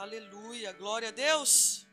[0.00, 1.86] Aleluia, glória a Deus.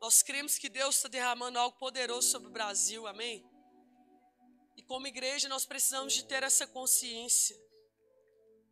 [0.00, 3.44] Nós cremos que Deus está derramando algo poderoso sobre o Brasil, amém?
[4.74, 7.54] E como igreja nós precisamos de ter essa consciência.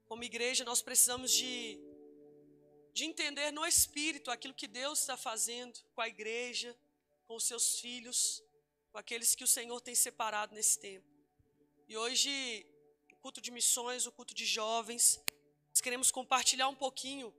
[0.07, 1.79] Como igreja nós precisamos de,
[2.95, 6.75] de entender no Espírito aquilo que Deus está fazendo com a igreja,
[7.27, 8.43] com os seus filhos,
[8.91, 11.07] com aqueles que o Senhor tem separado nesse tempo.
[11.87, 12.67] E hoje,
[13.13, 15.21] o culto de missões, o culto de jovens,
[15.73, 17.35] nós queremos compartilhar um pouquinho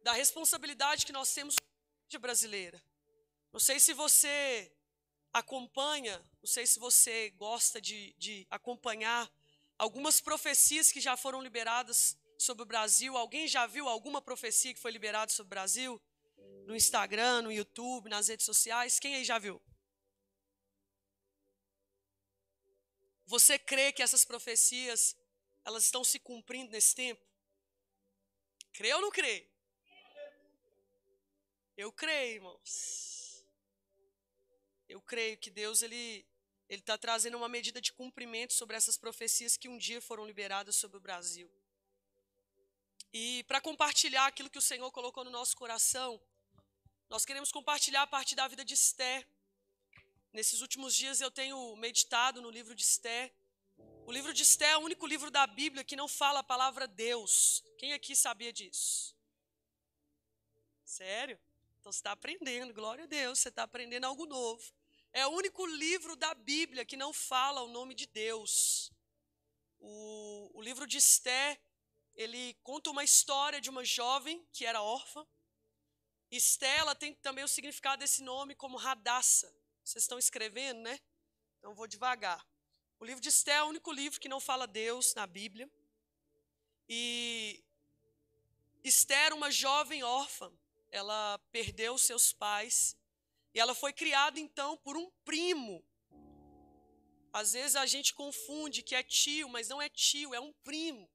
[0.00, 1.56] da responsabilidade que nós temos
[2.06, 2.80] igreja brasileira.
[3.52, 4.72] Não sei se você
[5.32, 9.28] acompanha, não sei se você gosta de, de acompanhar
[9.76, 13.16] algumas profecias que já foram liberadas sobre o Brasil.
[13.16, 16.00] Alguém já viu alguma profecia que foi liberada sobre o Brasil?
[16.64, 19.00] No Instagram, no YouTube, nas redes sociais?
[19.00, 19.60] Quem aí já viu?
[23.26, 25.16] Você crê que essas profecias
[25.64, 27.27] elas estão se cumprindo nesse tempo?
[28.78, 29.44] Crê ou não crê?
[31.76, 33.44] Eu creio, irmãos.
[34.88, 36.24] Eu creio que Deus ele
[36.68, 40.76] ele está trazendo uma medida de cumprimento sobre essas profecias que um dia foram liberadas
[40.76, 41.50] sobre o Brasil.
[43.12, 46.20] E para compartilhar aquilo que o Senhor colocou no nosso coração,
[47.10, 49.26] nós queremos compartilhar a partir da vida de Esté.
[50.32, 53.34] Nesses últimos dias eu tenho meditado no livro de Esté.
[54.08, 56.88] O livro de Esté é o único livro da Bíblia que não fala a palavra
[56.88, 57.62] Deus.
[57.76, 59.14] Quem aqui sabia disso?
[60.82, 61.38] Sério?
[61.78, 64.72] Então você está aprendendo, glória a Deus, você está aprendendo algo novo.
[65.12, 68.90] É o único livro da Bíblia que não fala o nome de Deus.
[69.78, 71.60] O, o livro de Esté,
[72.14, 75.26] ele conta uma história de uma jovem que era órfã.
[76.30, 79.54] Esté, ela tem também o significado desse nome como Radassa.
[79.84, 80.98] Vocês estão escrevendo, né?
[81.58, 82.42] Então vou devagar.
[83.00, 85.70] O livro de Esté é o único livro que não fala Deus na Bíblia.
[86.88, 87.62] E
[88.82, 90.52] Esté era uma jovem órfã.
[90.90, 92.96] Ela perdeu seus pais
[93.54, 95.84] e ela foi criada então por um primo.
[97.32, 101.08] Às vezes a gente confunde que é tio, mas não é tio, é um primo,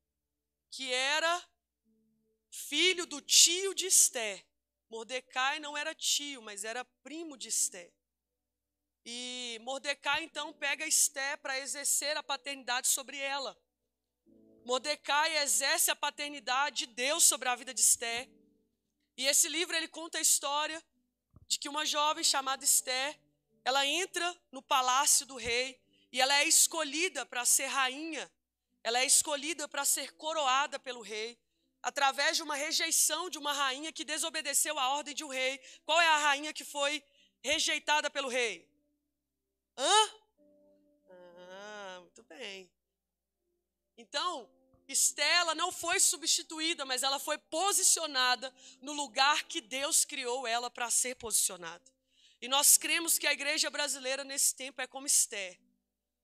[0.69, 1.43] que era
[2.49, 4.45] filho do tio de Esté.
[4.89, 7.91] Mordecai não era tio, mas era primo de Esté.
[9.05, 13.57] E Mordecai então pega Esté para exercer a paternidade sobre ela.
[14.65, 18.29] Mordecai exerce a paternidade de Deus sobre a vida de Esté.
[19.17, 20.81] E esse livro ele conta a história
[21.47, 23.19] de que uma jovem chamada Esté,
[23.65, 25.81] ela entra no palácio do rei
[26.11, 28.31] e ela é escolhida para ser rainha.
[28.81, 31.37] Ela é escolhida para ser coroada pelo rei
[31.81, 35.59] através de uma rejeição de uma rainha que desobedeceu a ordem de um rei.
[35.83, 37.03] Qual é a rainha que foi
[37.43, 38.72] rejeitada pelo rei?
[39.77, 40.09] Hã?
[41.09, 42.69] Ah, muito bem.
[43.97, 44.49] Então,
[44.87, 50.89] Estela não foi substituída, mas ela foi posicionada no lugar que Deus criou ela para
[50.89, 51.91] ser posicionada.
[52.41, 55.57] E nós cremos que a igreja brasileira nesse tempo é como Esther.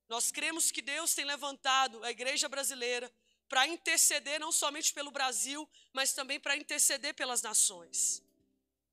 [0.09, 3.11] Nós cremos que Deus tem levantado a igreja brasileira
[3.47, 8.21] para interceder não somente pelo Brasil, mas também para interceder pelas nações.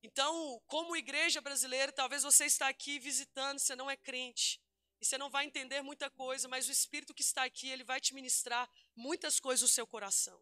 [0.07, 4.63] Então, como igreja brasileira, talvez você está aqui visitando, você não é crente,
[5.01, 8.01] e você não vai entender muita coisa, mas o Espírito que está aqui, ele vai
[8.01, 10.41] te ministrar muitas coisas no seu coração.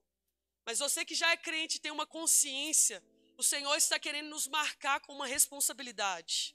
[0.66, 3.02] Mas você que já é crente, tem uma consciência,
[3.38, 6.54] o Senhor está querendo nos marcar com uma responsabilidade.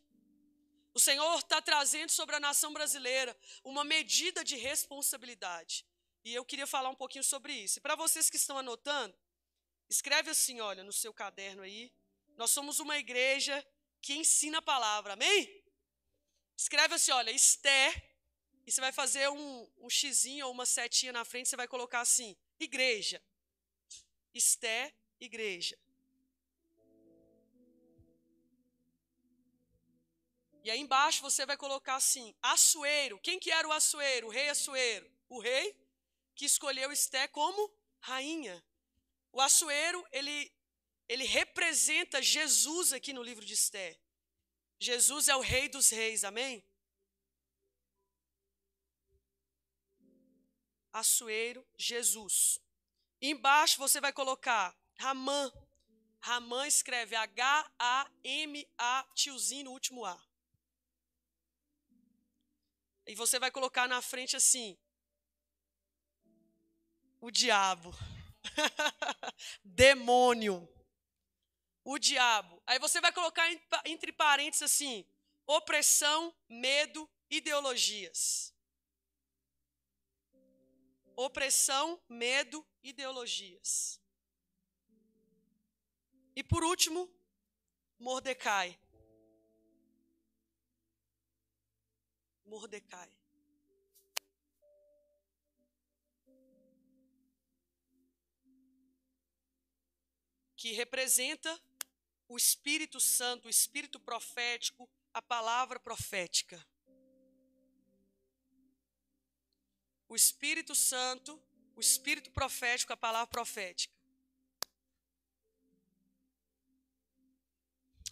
[0.94, 5.84] O Senhor está trazendo sobre a nação brasileira uma medida de responsabilidade.
[6.24, 7.80] E eu queria falar um pouquinho sobre isso.
[7.80, 9.18] E para vocês que estão anotando,
[9.90, 11.92] escreve assim, olha, no seu caderno aí.
[12.40, 13.54] Nós somos uma igreja
[14.02, 15.62] que ensina a palavra, amém?
[16.56, 17.92] Escreve assim, olha, Esther,
[18.66, 22.00] e você vai fazer um, um xizinho ou uma setinha na frente, você vai colocar
[22.00, 23.22] assim, igreja.
[24.34, 25.78] Esther, igreja.
[30.64, 33.20] E aí embaixo você vai colocar assim, Assuero.
[33.20, 34.28] Quem que era o Assuero?
[34.28, 35.12] O rei Assuero.
[35.28, 35.76] O rei
[36.36, 38.64] que escolheu Esté como rainha.
[39.30, 40.50] O Assuero, ele,
[41.10, 44.00] ele representa Jesus aqui no livro de Esté.
[44.80, 46.64] Jesus é o Rei dos Reis, amém?
[50.94, 52.62] Açoeiro, Jesus.
[53.20, 55.52] embaixo você vai colocar Ramã.
[56.22, 60.22] Ramã escreve H-A-M-A, tiozinho no último A.
[63.08, 64.78] E você vai colocar na frente assim:
[67.20, 67.94] o diabo,
[69.64, 70.68] demônio
[71.92, 72.62] o diabo.
[72.68, 73.46] Aí você vai colocar
[73.84, 75.04] entre parênteses assim:
[75.48, 78.54] opressão, medo, ideologias.
[81.16, 84.00] Opressão, medo, ideologias.
[86.36, 87.12] E por último,
[87.98, 88.80] Mordecai.
[92.46, 93.12] Mordecai.
[100.56, 101.60] Que representa
[102.30, 106.64] o Espírito Santo, o Espírito profético, a palavra profética.
[110.08, 111.42] O Espírito Santo,
[111.76, 113.94] o Espírito profético, a palavra profética.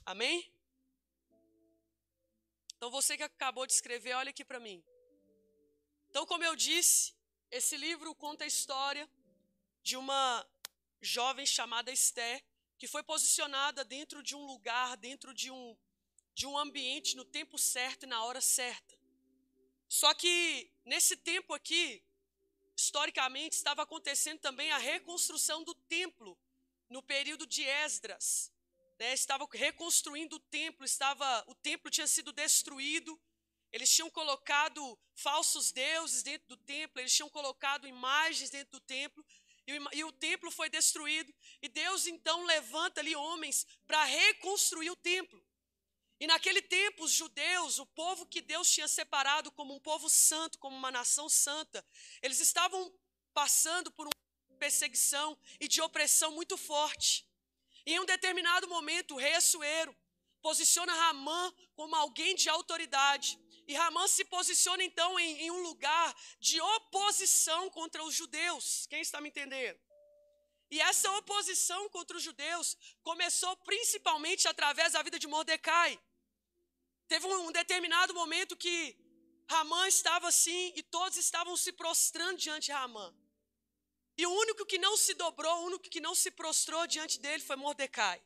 [0.04, 0.52] Amém?
[2.76, 4.84] Então você que acabou de escrever, olha aqui para mim.
[6.10, 7.14] Então, como eu disse,
[7.52, 9.08] esse livro conta a história
[9.84, 10.48] de uma
[11.02, 12.44] jovem chamada Esther,
[12.78, 15.78] que foi posicionada dentro de um lugar, dentro de um,
[16.34, 18.98] de um ambiente no tempo certo e na hora certa.
[19.90, 22.04] Só que nesse tempo aqui,
[22.76, 26.38] historicamente, estava acontecendo também a reconstrução do templo
[26.90, 28.52] no período de Esdras
[29.00, 33.20] né, estavam reconstruindo o templo, estava, o templo tinha sido destruído,
[33.72, 39.24] eles tinham colocado falsos deuses dentro do templo, eles tinham colocado imagens dentro do templo,
[39.68, 41.34] e o, templo foi destruído.
[41.62, 45.44] E Deus então levanta ali homens para reconstruir o templo.
[46.20, 50.58] E naquele tempo, os judeus, o povo que Deus tinha separado como um povo santo,
[50.58, 51.86] como uma nação santa,
[52.22, 52.92] eles estavam
[53.34, 57.28] passando por uma perseguição e de opressão muito forte.
[57.86, 59.96] E em um determinado momento, o rei Assuero
[60.42, 63.38] posiciona Ramã como alguém de autoridade.
[63.68, 68.88] E Ramã se posiciona então em, em um lugar de oposição contra os judeus.
[68.88, 69.78] Quem está me entendendo?
[70.70, 76.00] E essa oposição contra os judeus começou principalmente através da vida de Mordecai.
[77.08, 78.98] Teve um, determinado momento que
[79.50, 83.14] Ramã estava assim e todos estavam se prostrando diante de Ramã.
[84.18, 87.42] E o único que não se dobrou, o único que não se prostrou diante dele
[87.44, 88.22] foi Mordecai.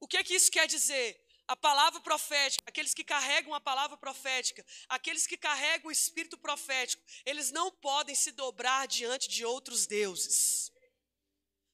[0.00, 1.23] O que é que isso quer dizer?
[1.46, 7.02] A palavra profética, aqueles que carregam a palavra profética, aqueles que carregam o espírito profético,
[7.26, 10.72] eles não podem se dobrar diante de outros deuses.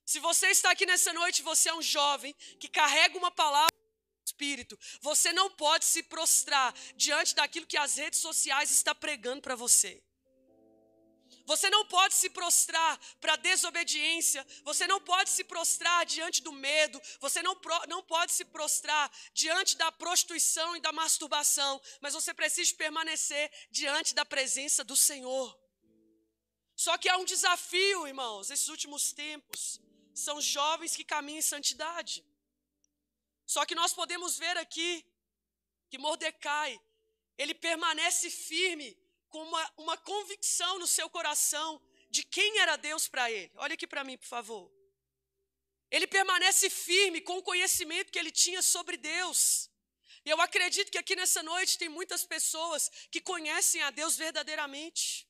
[0.05, 3.70] Se você está aqui nessa noite, você é um jovem que carrega uma palavra
[4.26, 9.55] espírito, você não pode se prostrar diante daquilo que as redes sociais estão pregando para
[9.55, 10.02] você.
[11.50, 16.52] Você não pode se prostrar para a desobediência, você não pode se prostrar diante do
[16.52, 22.14] medo, você não, pro, não pode se prostrar diante da prostituição e da masturbação, mas
[22.14, 25.49] você precisa permanecer diante da presença do Senhor.
[26.76, 29.81] Só que há um desafio, irmãos, nesses últimos tempos.
[30.14, 32.25] São jovens que caminham em santidade.
[33.44, 35.05] Só que nós podemos ver aqui
[35.91, 36.81] que Mordecai,
[37.37, 39.00] ele permanece firme
[39.30, 41.80] com uma, uma convicção no seu coração
[42.10, 43.52] de quem era Deus para ele.
[43.56, 44.70] Olha aqui para mim, por favor.
[45.90, 49.70] Ele permanece firme com o conhecimento que ele tinha sobre Deus.
[50.24, 55.28] E eu acredito que aqui nessa noite tem muitas pessoas que conhecem a Deus verdadeiramente.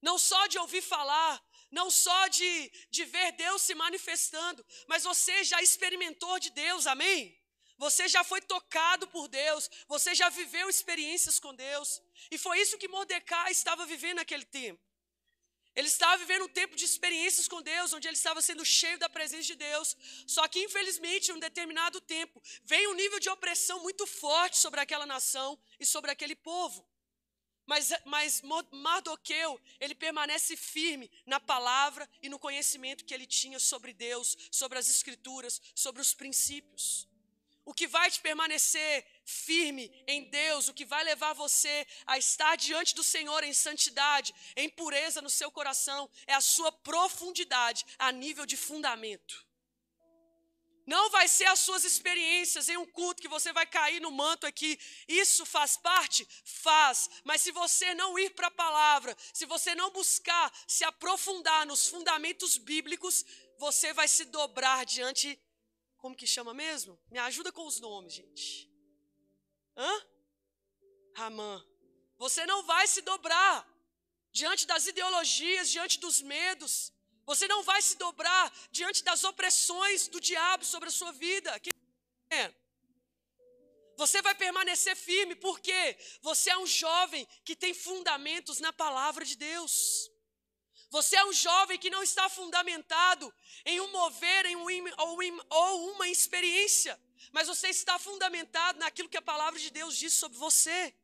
[0.00, 5.44] Não só de ouvir falar, não só de, de ver Deus se manifestando, mas você
[5.44, 7.36] já experimentou de Deus, amém?
[7.78, 12.02] Você já foi tocado por Deus, você já viveu experiências com Deus.
[12.30, 14.82] E foi isso que Mordecai estava vivendo naquele tempo.
[15.74, 19.10] Ele estava vivendo um tempo de experiências com Deus, onde ele estava sendo cheio da
[19.10, 19.94] presença de Deus.
[20.26, 24.80] Só que, infelizmente, em um determinado tempo, veio um nível de opressão muito forte sobre
[24.80, 26.88] aquela nação e sobre aquele povo.
[27.66, 33.92] Mas, mas Mardoqueu, ele permanece firme na palavra e no conhecimento que ele tinha sobre
[33.92, 37.06] Deus, sobre as Escrituras, sobre os princípios.
[37.66, 42.54] O que vai te permanecer firme em Deus, o que vai levar você a estar
[42.56, 48.12] diante do Senhor em santidade, em pureza no seu coração, é a sua profundidade a
[48.12, 49.44] nível de fundamento.
[50.86, 54.46] Não vai ser as suas experiências em um culto que você vai cair no manto
[54.46, 54.78] aqui.
[55.08, 56.24] Isso faz parte?
[56.44, 57.10] Faz.
[57.24, 61.88] Mas se você não ir para a palavra, se você não buscar se aprofundar nos
[61.88, 63.24] fundamentos bíblicos,
[63.58, 65.36] você vai se dobrar diante
[66.06, 66.96] como que chama mesmo?
[67.10, 68.70] Me ajuda com os nomes, gente.
[69.76, 70.06] Hã?
[71.16, 71.66] Ramã.
[72.16, 73.66] Você não vai se dobrar
[74.30, 76.92] diante das ideologias, diante dos medos.
[77.24, 81.50] Você não vai se dobrar diante das opressões do diabo sobre a sua vida.
[83.96, 89.34] Você vai permanecer firme porque você é um jovem que tem fundamentos na palavra de
[89.34, 90.08] Deus.
[90.90, 93.32] Você é um jovem que não está fundamentado
[93.64, 94.66] em um mover em um,
[94.98, 95.18] ou,
[95.50, 96.98] ou uma experiência,
[97.32, 100.94] mas você está fundamentado naquilo que a palavra de Deus diz sobre você.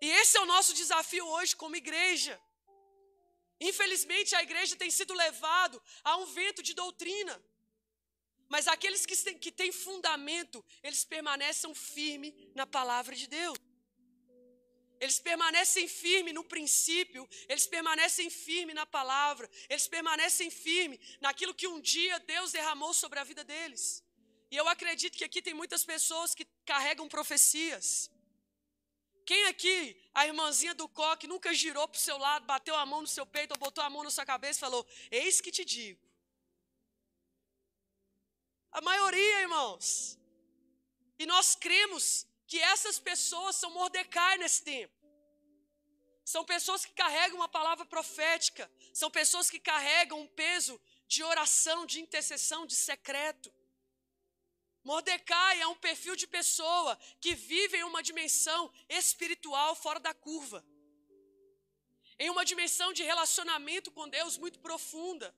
[0.00, 2.40] E esse é o nosso desafio hoje como igreja.
[3.60, 7.42] Infelizmente, a igreja tem sido levado a um vento de doutrina.
[8.48, 13.58] Mas aqueles que têm, que têm fundamento, eles permanecem firmes na palavra de Deus.
[15.00, 21.68] Eles permanecem firmes no princípio, eles permanecem firmes na palavra, eles permanecem firmes naquilo que
[21.68, 24.04] um dia Deus derramou sobre a vida deles.
[24.50, 28.10] E eu acredito que aqui tem muitas pessoas que carregam profecias.
[29.24, 33.02] Quem aqui, a irmãzinha do coque, nunca girou para o seu lado, bateu a mão
[33.02, 35.64] no seu peito ou botou a mão na sua cabeça e falou: Eis que te
[35.64, 36.00] digo.
[38.72, 40.18] A maioria, irmãos.
[41.18, 44.96] E nós cremos que essas pessoas são Mordecai nesse tempo.
[46.32, 48.70] São pessoas que carregam uma palavra profética.
[49.00, 50.74] São pessoas que carregam um peso
[51.06, 53.52] de oração, de intercessão, de secreto.
[54.82, 60.64] Mordecai é um perfil de pessoa que vive em uma dimensão espiritual fora da curva.
[62.18, 65.34] Em uma dimensão de relacionamento com Deus muito profunda.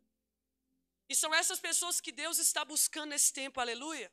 [1.09, 4.13] E são essas pessoas que Deus está buscando nesse tempo, aleluia.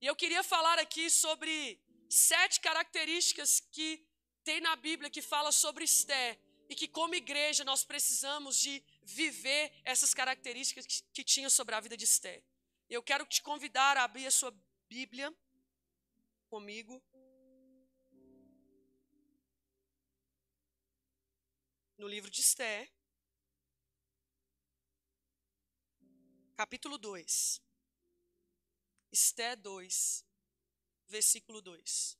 [0.00, 4.04] E eu queria falar aqui sobre sete características que
[4.44, 6.38] tem na Bíblia que fala sobre Esté
[6.68, 11.80] e que como igreja nós precisamos de viver essas características que, que tinha sobre a
[11.80, 12.42] vida de Esté.
[12.88, 14.54] Eu quero te convidar a abrir a sua
[14.88, 15.34] Bíblia
[16.48, 17.02] comigo.
[21.96, 22.88] No livro de Esté,
[26.56, 27.60] capítulo 2.
[29.10, 30.24] Esté 2,
[31.08, 32.16] versículo 2.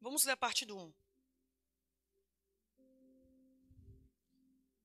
[0.00, 0.92] Vamos ler a parte do 1.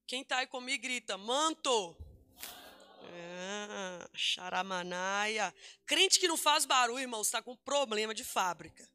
[0.07, 1.95] Quem está aí comigo grita: manto.
[3.17, 5.53] Ah, charamanaia.
[5.85, 8.87] Crente que não faz barulho, irmão, está com problema de fábrica.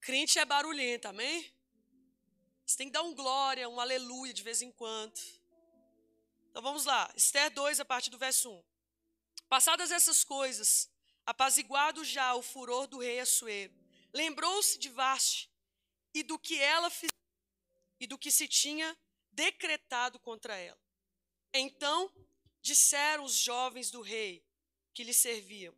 [0.00, 1.52] Crente é barulhento, amém?
[2.70, 5.20] Você tem que dar um glória, um aleluia de vez em quando.
[6.48, 7.12] Então vamos lá.
[7.16, 8.64] Esther 2, a partir do verso 1.
[9.48, 10.88] Passadas essas coisas,
[11.26, 13.74] apaziguado já o furor do rei Assuero,
[14.14, 15.50] lembrou-se de Vaste
[16.14, 17.10] e do que ela fez
[17.98, 18.96] e do que se tinha
[19.32, 20.80] decretado contra ela.
[21.52, 22.08] Então
[22.62, 24.46] disseram os jovens do rei
[24.94, 25.74] que lhe serviam: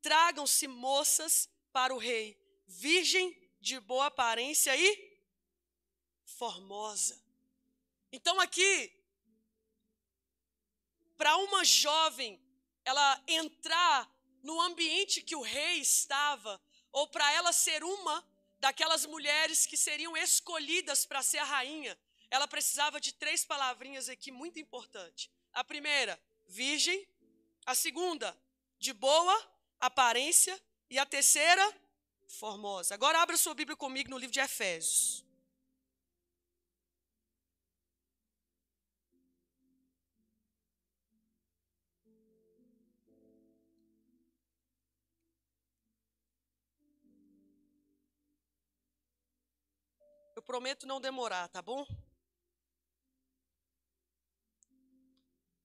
[0.00, 5.13] Tragam-se moças para o rei, virgem de boa aparência e
[6.38, 7.20] formosa.
[8.12, 8.92] Então aqui
[11.16, 12.40] para uma jovem
[12.84, 14.10] ela entrar
[14.42, 16.60] no ambiente que o rei estava,
[16.92, 18.24] ou para ela ser uma
[18.60, 21.98] daquelas mulheres que seriam escolhidas para ser a rainha,
[22.30, 25.30] ela precisava de três palavrinhas aqui muito importantes.
[25.52, 27.06] A primeira, virgem.
[27.64, 28.36] A segunda,
[28.78, 29.50] de boa
[29.80, 30.60] aparência.
[30.90, 31.74] E a terceira,
[32.28, 32.94] formosa.
[32.94, 35.23] Agora abra sua Bíblia comigo no livro de Efésios.
[50.44, 51.86] Prometo não demorar, tá bom?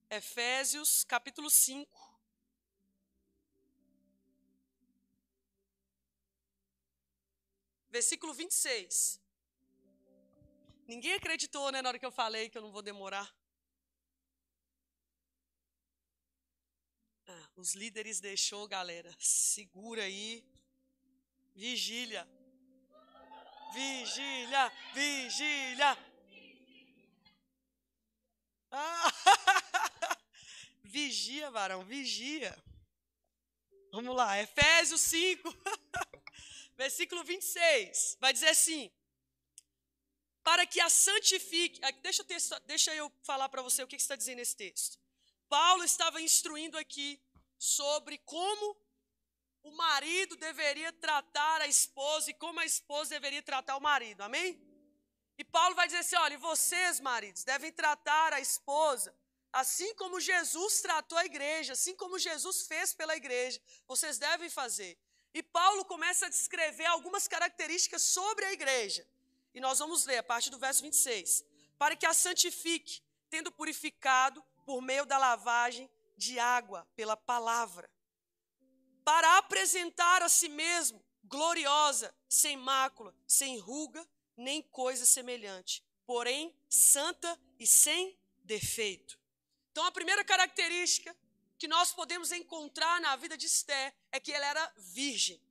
[0.09, 2.09] Efésios capítulo 5.
[7.91, 9.21] Versículo 26.
[10.87, 13.31] Ninguém acreditou, né, na hora que eu falei que eu não vou demorar.
[17.27, 19.15] Ah, os líderes deixou, galera.
[19.19, 20.43] Segura aí.
[21.53, 22.27] Vigília.
[23.71, 25.97] Vigília, vigília.
[28.71, 29.13] Ah,
[30.83, 32.57] vigia, varão, vigia.
[33.91, 35.55] Vamos lá, Efésios 5,
[36.77, 38.17] versículo 26.
[38.19, 38.91] Vai dizer assim:
[40.43, 41.79] Para que a santifique.
[42.01, 44.99] Deixa eu, ter, deixa eu falar para você o que está dizendo nesse texto.
[45.47, 47.21] Paulo estava instruindo aqui
[47.57, 48.77] sobre como
[49.63, 54.21] o marido deveria tratar a esposa e como a esposa deveria tratar o marido.
[54.21, 54.59] Amém?
[55.37, 59.15] E Paulo vai dizer assim: olha, vocês, maridos, devem tratar a esposa
[59.51, 63.59] assim como Jesus tratou a igreja, assim como Jesus fez pela igreja.
[63.87, 64.97] Vocês devem fazer.
[65.33, 69.07] E Paulo começa a descrever algumas características sobre a igreja.
[69.53, 71.43] E nós vamos ler a partir do verso 26.
[71.77, 77.89] Para que a santifique, tendo purificado por meio da lavagem de água pela palavra
[79.09, 87.35] para apresentar a si mesmo gloriosa, sem mácula, sem ruga, nem coisa semelhante, porém santa
[87.57, 89.19] e sem defeito.
[89.71, 91.15] Então, a primeira característica
[91.57, 95.41] que nós podemos encontrar na vida de Esté é que ela era virgem.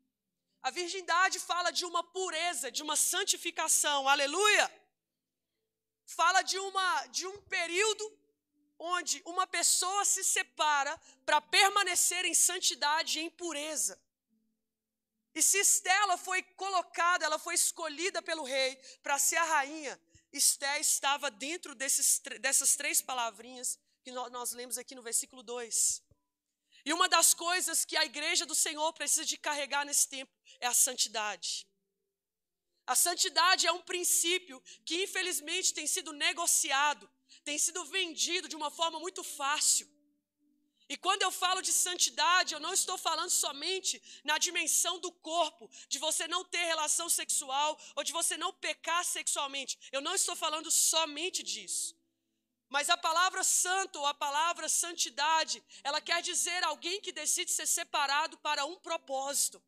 [0.62, 4.08] A virgindade fala de uma pureza, de uma santificação.
[4.08, 4.72] Aleluia!
[6.06, 8.17] Fala de uma de um período
[8.78, 14.00] onde uma pessoa se separa para permanecer em santidade e em pureza.
[15.34, 20.00] E se Estela foi colocada, ela foi escolhida pelo rei para ser a rainha,
[20.32, 26.02] Esté estava dentro desses, dessas três palavrinhas que nós, nós lemos aqui no versículo 2.
[26.84, 30.66] E uma das coisas que a igreja do Senhor precisa de carregar nesse tempo é
[30.66, 31.66] a santidade.
[32.86, 37.10] A santidade é um princípio que infelizmente tem sido negociado,
[37.48, 39.86] tem sido vendido de uma forma muito fácil.
[40.92, 43.94] E quando eu falo de santidade, eu não estou falando somente
[44.30, 49.02] na dimensão do corpo, de você não ter relação sexual ou de você não pecar
[49.16, 49.78] sexualmente.
[49.96, 51.90] Eu não estou falando somente disso.
[52.74, 57.68] Mas a palavra santo ou a palavra santidade, ela quer dizer alguém que decide ser
[57.78, 59.58] separado para um propósito.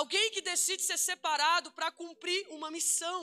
[0.00, 3.20] Alguém que decide ser separado para cumprir uma missão.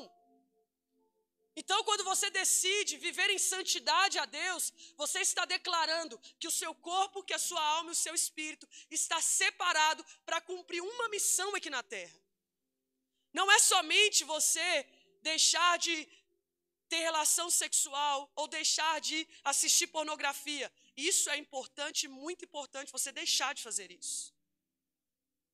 [1.55, 6.73] Então, quando você decide viver em santidade a Deus, você está declarando que o seu
[6.73, 11.55] corpo, que a sua alma e o seu espírito está separado para cumprir uma missão
[11.55, 12.19] aqui na terra.
[13.33, 14.87] Não é somente você
[15.21, 16.07] deixar de
[16.87, 20.71] ter relação sexual ou deixar de assistir pornografia.
[20.97, 24.33] Isso é importante, muito importante, você deixar de fazer isso.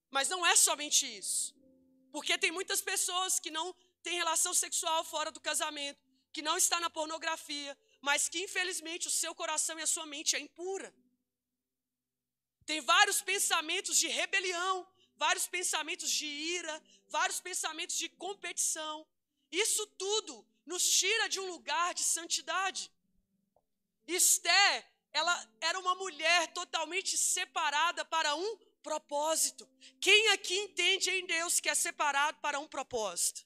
[0.10, 1.54] Mas não é somente isso.
[2.12, 6.00] Porque tem muitas pessoas que não tem relação sexual fora do casamento,
[6.34, 7.72] que não está na pornografia,
[8.08, 10.90] mas que infelizmente o seu coração e a sua mente é impura.
[12.70, 14.76] Tem vários pensamentos de rebelião,
[15.26, 16.76] vários pensamentos de ira,
[17.18, 18.96] vários pensamentos de competição.
[19.66, 20.34] Isso tudo
[20.72, 22.84] nos tira de um lugar de santidade.
[24.20, 24.68] Esté,
[25.20, 25.36] ela
[25.70, 28.52] era uma mulher totalmente separada para um
[28.84, 29.68] propósito.
[30.00, 33.42] Quem aqui entende em Deus que é separado para um propósito?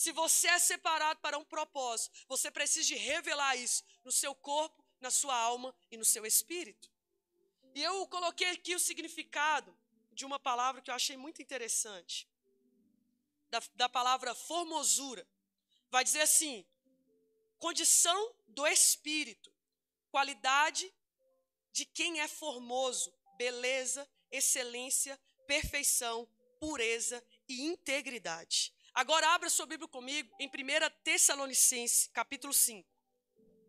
[0.00, 4.82] Se você é separado para um propósito, você precisa de revelar isso no seu corpo,
[4.98, 6.90] na sua alma e no seu espírito.
[7.74, 9.76] E eu coloquei aqui o significado
[10.10, 12.26] de uma palavra que eu achei muito interessante.
[13.50, 15.28] Da, da palavra formosura.
[15.90, 16.64] Vai dizer assim:
[17.58, 19.52] condição do espírito,
[20.10, 20.90] qualidade
[21.72, 26.26] de quem é formoso, beleza, excelência, perfeição,
[26.58, 28.72] pureza e integridade.
[28.92, 30.50] Agora abra sua Bíblia comigo em 1
[31.04, 32.88] Tessalonicenses, capítulo 5.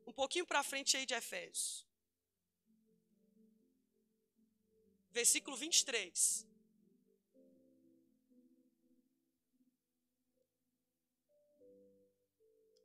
[0.07, 1.85] Um pouquinho para frente aí de Efésios.
[5.11, 6.47] Versículo 23.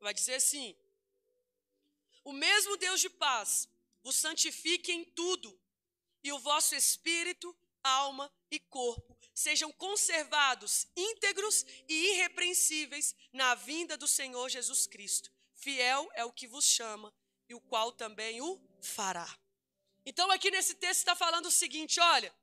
[0.01, 0.77] Vai dizer assim:
[2.23, 3.69] O mesmo Deus de paz
[4.03, 5.59] vos santifique em tudo,
[6.23, 9.06] e o vosso espírito, alma e corpo
[9.37, 15.31] sejam conservados íntegros e irrepreensíveis na vinda do Senhor Jesus Cristo.
[15.55, 17.13] Fiel é o que vos chama
[17.47, 19.29] e o qual também o fará.
[20.07, 22.35] Então, aqui nesse texto está falando o seguinte: olha,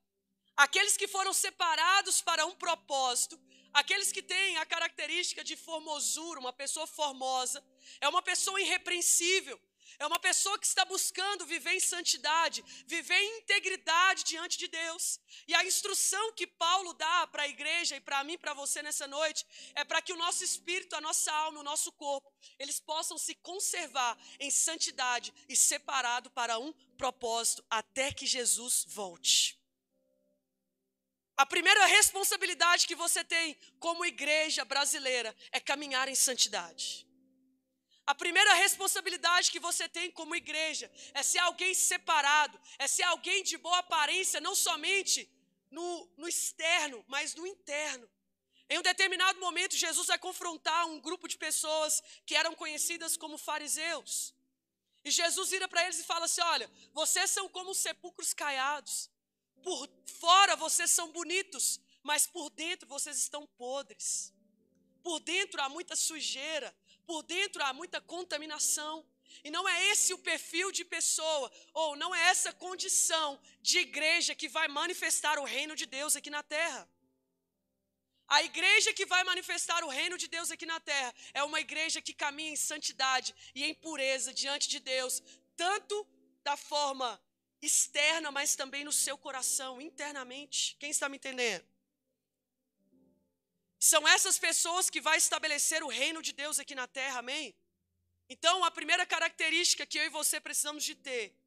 [0.56, 3.40] aqueles que foram separados para um propósito,
[3.72, 7.64] aqueles que têm a característica de formosura, uma pessoa formosa,
[8.00, 9.60] é uma pessoa irrepreensível,
[9.98, 15.20] é uma pessoa que está buscando viver em santidade, viver em integridade diante de Deus.
[15.46, 19.06] E a instrução que Paulo dá para a igreja e para mim, para você nessa
[19.06, 23.16] noite, é para que o nosso espírito, a nossa alma, o nosso corpo, eles possam
[23.18, 29.58] se conservar em santidade e separado para um propósito até que Jesus volte.
[31.36, 37.06] A primeira responsabilidade que você tem como igreja brasileira é caminhar em santidade.
[38.06, 43.42] A primeira responsabilidade que você tem como igreja é ser alguém separado, é ser alguém
[43.42, 45.28] de boa aparência, não somente
[45.70, 48.08] no, no externo, mas no interno.
[48.68, 53.38] Em um determinado momento, Jesus vai confrontar um grupo de pessoas que eram conhecidas como
[53.38, 54.34] fariseus.
[55.04, 59.10] E Jesus vira para eles e fala assim: Olha, vocês são como sepulcros caiados.
[59.62, 59.88] Por
[60.20, 64.32] fora vocês são bonitos, mas por dentro vocês estão podres.
[65.02, 66.74] Por dentro há muita sujeira,
[67.06, 69.06] por dentro há muita contaminação.
[69.42, 74.34] E não é esse o perfil de pessoa, ou não é essa condição de igreja
[74.34, 76.88] que vai manifestar o reino de Deus aqui na terra.
[78.28, 82.00] A igreja que vai manifestar o reino de Deus aqui na terra é uma igreja
[82.00, 85.22] que caminha em santidade e em pureza diante de Deus,
[85.56, 86.06] tanto
[86.42, 87.20] da forma
[87.60, 90.76] externa, mas também no seu coração, internamente.
[90.78, 91.64] Quem está me entendendo?
[93.92, 97.54] São essas pessoas que vai estabelecer o reino de Deus aqui na terra, amém?
[98.30, 101.38] Então, a primeira característica que eu e você precisamos de ter,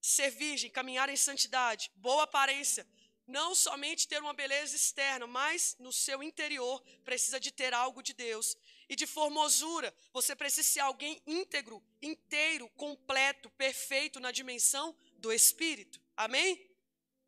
[0.00, 2.86] ser virgem, caminhar em santidade, boa aparência,
[3.26, 8.12] não somente ter uma beleza externa, mas no seu interior precisa de ter algo de
[8.12, 8.56] Deus.
[8.88, 16.00] E de formosura, você precisa ser alguém íntegro, inteiro, completo, perfeito na dimensão do Espírito.
[16.16, 16.64] Amém?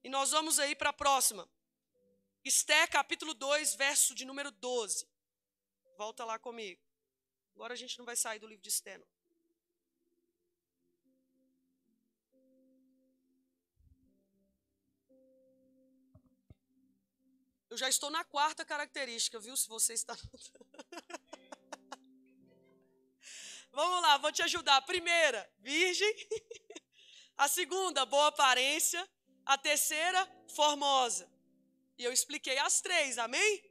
[0.05, 1.49] E nós vamos aí para a próxima.
[2.45, 5.07] Esté, capítulo 2, verso de número 12.
[5.97, 6.83] Volta lá comigo.
[7.55, 9.07] Agora a gente não vai sair do livro de Esté, não.
[17.71, 19.57] Eu já estou na quarta característica, viu?
[19.57, 20.15] Se você está.
[23.73, 24.77] Vamos lá, vou te ajudar.
[24.77, 26.13] A primeira, virgem.
[27.39, 29.09] A segunda, boa aparência.
[29.47, 31.32] A terceira, formosa.
[32.03, 33.63] E eu expliquei as três, amém?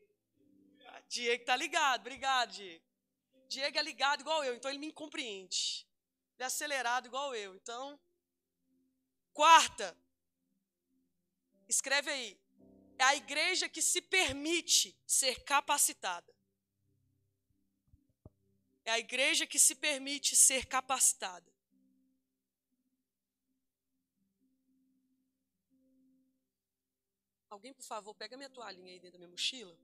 [1.10, 2.86] Diego tá ligado, obrigado, Diego.
[3.50, 5.86] Diego é ligado igual eu, então ele me compreende.
[6.36, 7.54] Ele é acelerado igual eu.
[7.56, 8.00] Então,
[9.34, 9.98] quarta,
[11.67, 12.39] escreve aí
[12.98, 16.34] é a igreja que se permite ser capacitada.
[18.86, 21.51] É a igreja que se permite ser capacitada.
[27.52, 29.78] Alguém, por favor, pega minha toalhinha aí dentro da minha mochila.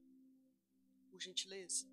[1.12, 1.86] Por gentileza.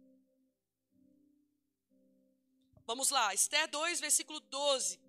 [2.87, 5.01] Vamos lá, Esther 2, versículo 12.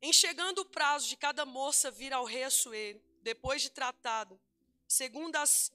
[0.00, 4.40] Em chegando o prazo de cada moça vir ao rei Assuero, depois de tratado,
[4.88, 5.70] segundo as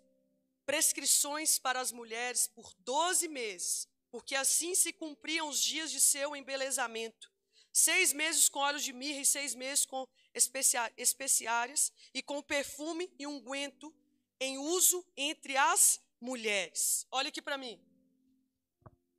[0.66, 6.36] prescrições para as mulheres, por doze meses, porque assim se cumpriam os dias de seu
[6.36, 7.32] embelezamento.
[7.72, 13.28] Seis meses com óleos de mirra e seis meses com especiárias e com perfume e
[13.28, 13.94] unguento
[14.40, 17.06] em uso entre as mulheres.
[17.12, 17.80] Olha aqui para mim.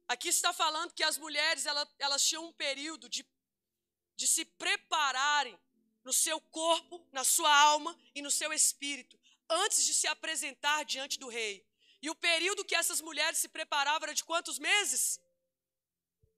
[0.08, 3.24] Aqui está falando que as mulheres elas, elas tinham um período de
[4.18, 5.56] de se prepararem
[6.02, 11.20] no seu corpo, na sua alma e no seu espírito, antes de se apresentar diante
[11.20, 11.64] do rei.
[12.00, 15.20] E o período que essas mulheres se preparavam era de quantos meses?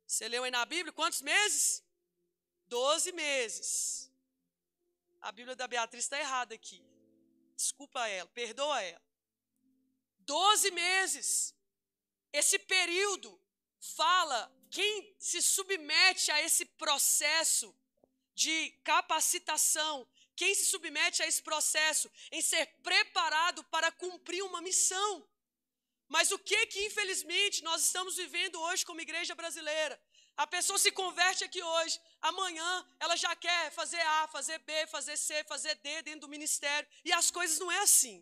[0.06, 0.92] Você leu aí na Bíblia?
[0.92, 1.84] Quantos meses?
[2.66, 4.10] Doze meses.
[5.20, 6.82] A Bíblia da Beatriz está errada aqui.
[7.54, 9.02] Desculpa ela, perdoa ela.
[10.20, 11.54] Doze meses.
[12.32, 13.38] Esse período
[13.78, 17.74] fala quem se submete a esse processo
[18.34, 25.28] de capacitação, quem se submete a esse processo em ser preparado para cumprir uma missão.
[26.14, 29.96] Mas o que que infelizmente nós estamos vivendo hoje como igreja brasileira?
[30.44, 31.96] A pessoa se converte aqui hoje,
[32.30, 36.88] amanhã ela já quer fazer A, fazer B, fazer C, fazer D dentro do ministério,
[37.04, 38.16] e as coisas não é assim.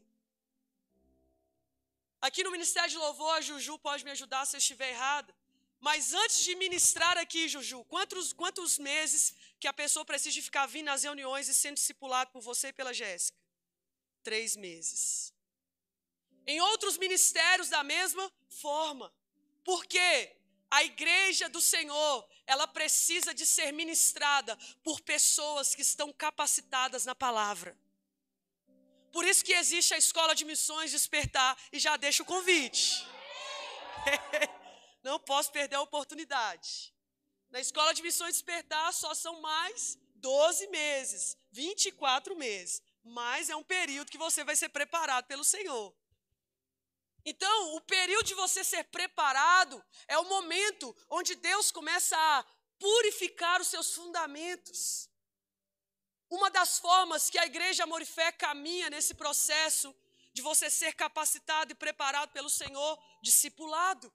[2.20, 5.34] Aqui no Ministério de Louvor, a Juju pode me ajudar se eu estiver errada.
[5.80, 10.86] Mas antes de ministrar aqui, Juju, quantos, quantos meses que a pessoa precisa ficar vindo
[10.86, 13.38] nas reuniões e sendo discipulado por você e pela Jéssica?
[14.24, 15.32] Três meses.
[16.52, 19.12] Em outros ministérios da mesma forma.
[19.62, 20.34] Porque
[20.70, 27.14] a igreja do Senhor, ela precisa de ser ministrada por pessoas que estão capacitadas na
[27.14, 27.76] palavra.
[29.12, 33.06] Por isso que existe a escola de missões despertar e já deixa o convite.
[35.04, 36.94] Não posso perder a oportunidade.
[37.50, 42.82] Na escola de missões despertar só são mais 12 meses, 24 meses.
[43.04, 45.94] Mas é um período que você vai ser preparado pelo Senhor.
[47.24, 52.44] Então, o período de você ser preparado é o momento onde Deus começa a
[52.78, 55.08] purificar os seus fundamentos.
[56.30, 59.94] Uma das formas que a igreja Amor e Fé caminha nesse processo
[60.32, 64.12] de você ser capacitado e preparado pelo Senhor, discipulado.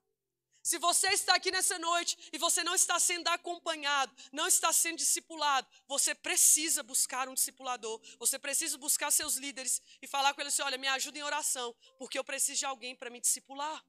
[0.64, 4.96] Se você está aqui nessa noite e você não está sendo acompanhado, não está sendo
[4.96, 8.00] discipulado, você precisa buscar um discipulador.
[8.18, 11.76] Você precisa buscar seus líderes e falar com eles assim: olha, me ajuda em oração,
[11.98, 13.84] porque eu preciso de alguém para me discipular.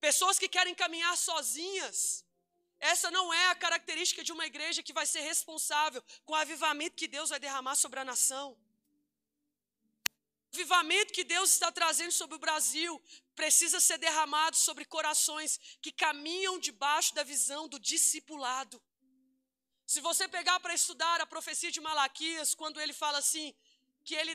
[0.00, 2.24] Pessoas que querem caminhar sozinhas.
[2.80, 6.96] Essa não é a característica de uma igreja que vai ser responsável com o avivamento
[6.96, 8.58] que Deus vai derramar sobre a nação.
[10.50, 13.00] O avivamento que Deus está trazendo sobre o Brasil
[13.40, 15.50] precisa ser derramado sobre corações
[15.84, 18.76] que caminham debaixo da visão do discipulado.
[19.92, 23.46] Se você pegar para estudar a profecia de Malaquias, quando ele fala assim,
[24.06, 24.34] que ele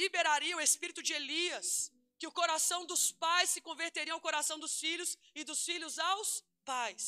[0.00, 1.68] liberaria o espírito de Elias,
[2.18, 6.30] que o coração dos pais se converteria ao coração dos filhos e dos filhos aos
[6.72, 7.04] pais.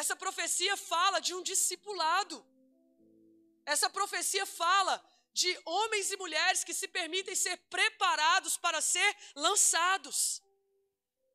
[0.00, 2.36] Essa profecia fala de um discipulado.
[3.74, 4.94] Essa profecia fala
[5.32, 10.42] de homens e mulheres que se permitem ser preparados para ser lançados.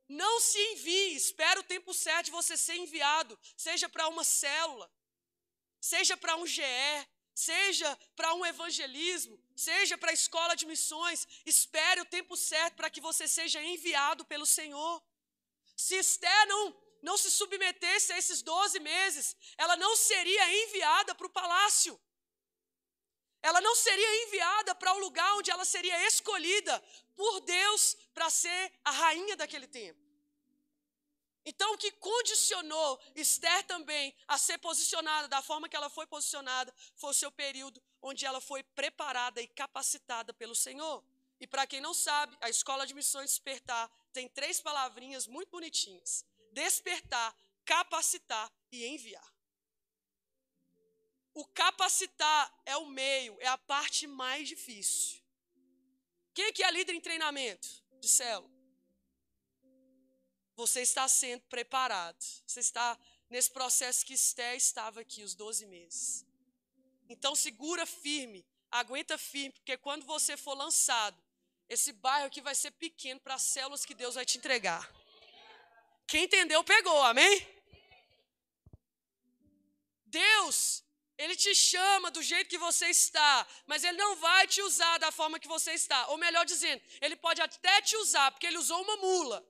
[0.08, 4.90] Não se envie, espera o tempo certo de você ser enviado, seja para uma célula,
[5.82, 12.02] seja para um GE, seja para um evangelismo, seja para a escola de missões, espere
[12.02, 15.04] o tempo certo para que você seja enviado pelo Senhor.
[15.76, 21.28] Se Esther não, não se submetesse a esses 12 meses, ela não seria enviada para
[21.28, 22.00] o palácio.
[23.42, 26.84] Ela não seria enviada para o lugar onde ela seria escolhida
[27.16, 30.08] por Deus para ser a rainha daquele tempo.
[31.50, 36.76] Então, o que condicionou Esther também a ser posicionada da forma que ela foi posicionada
[36.96, 41.02] foi o seu período onde ela foi preparada e capacitada pelo Senhor.
[41.40, 46.26] E para quem não sabe, a escola de missões despertar tem três palavrinhas muito bonitinhas:
[46.52, 49.37] despertar, capacitar e enviar.
[51.38, 55.22] O capacitar é o meio, é a parte mais difícil.
[56.34, 57.68] Quem que é líder em treinamento
[58.02, 58.52] de célula?
[60.56, 62.24] Você está sendo preparado.
[62.44, 62.98] Você está
[63.30, 66.26] nesse processo que Esté estava aqui, os 12 meses.
[67.08, 71.24] Então segura firme, aguenta firme, porque quando você for lançado,
[71.70, 74.92] esse bairro aqui vai ser pequeno para as células que Deus vai te entregar.
[76.08, 77.48] Quem entendeu, pegou, amém?
[80.04, 80.87] Deus,
[81.18, 85.12] Ele te chama do jeito que você está, mas Ele não vai te usar da
[85.12, 86.08] forma que você está.
[86.10, 89.46] Ou melhor dizendo, Ele pode até te usar, porque Ele usou uma mula.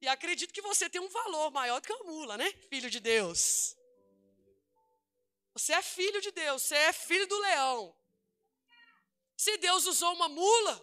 [0.00, 2.52] E acredito que você tem um valor maior do que uma mula, né?
[2.68, 3.76] Filho de Deus.
[5.54, 7.96] Você é filho de Deus, você é filho do leão.
[9.36, 10.74] Se Deus usou uma mula,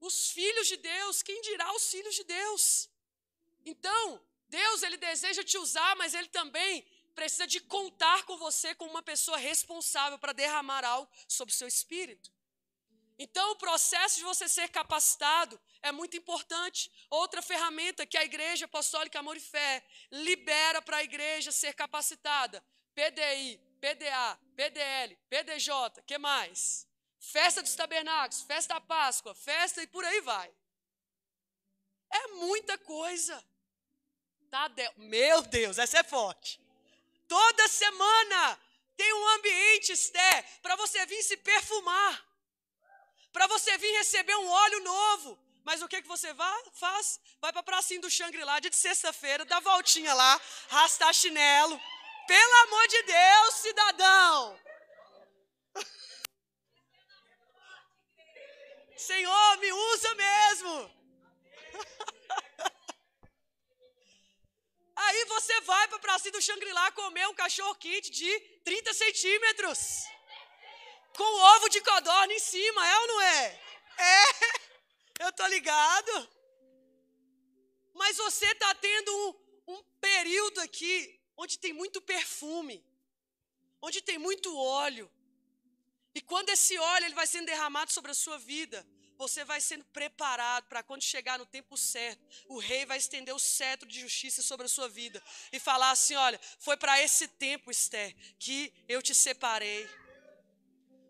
[0.00, 2.88] os filhos de Deus, quem dirá os filhos de Deus?
[3.64, 6.86] Então, Deus, ele deseja te usar, mas ele também
[7.18, 11.66] precisa de contar com você como uma pessoa responsável para derramar algo sobre o seu
[11.66, 12.30] espírito.
[13.18, 16.88] Então, o processo de você ser capacitado é muito importante.
[17.10, 22.64] Outra ferramenta que a Igreja Apostólica Amor e Fé libera para a igreja ser capacitada:
[22.94, 26.86] PDI, PDA, PDL, PDJ, que mais?
[27.18, 30.48] Festa dos Tabernáculos, festa da Páscoa, festa e por aí vai.
[32.10, 33.44] É muita coisa.
[34.48, 34.70] Tá.
[34.96, 36.67] Meu Deus, essa é forte.
[37.28, 38.58] Toda semana
[38.96, 42.28] tem um ambiente, Esté, para você vir se perfumar
[43.38, 45.38] para você vir receber um óleo novo.
[45.64, 47.20] Mas o que, que você vai, faz?
[47.40, 51.80] Vai para a pracinha do Xangri-Lá de sexta-feira, dá voltinha lá, rastar chinelo.
[52.26, 54.60] Pelo amor de Deus, cidadão!
[58.96, 60.90] Senhor, me usa mesmo!
[65.04, 69.78] Aí você vai para a pracinha do Xangri-Lá comer um cachorro quente de 30 centímetros
[71.16, 73.60] com ovo de codorna em cima, é ou não é?
[73.98, 74.22] É,
[75.26, 76.28] eu tô ligado.
[77.94, 79.10] Mas você está tendo
[79.68, 82.84] um, um período aqui onde tem muito perfume,
[83.80, 85.08] onde tem muito óleo.
[86.12, 88.84] E quando esse óleo ele vai sendo derramado sobre a sua vida,
[89.18, 93.38] você vai sendo preparado para quando chegar no tempo certo, o rei vai estender o
[93.38, 97.70] cetro de justiça sobre a sua vida e falar assim: olha, foi para esse tempo,
[97.70, 99.88] Esther, que eu te separei.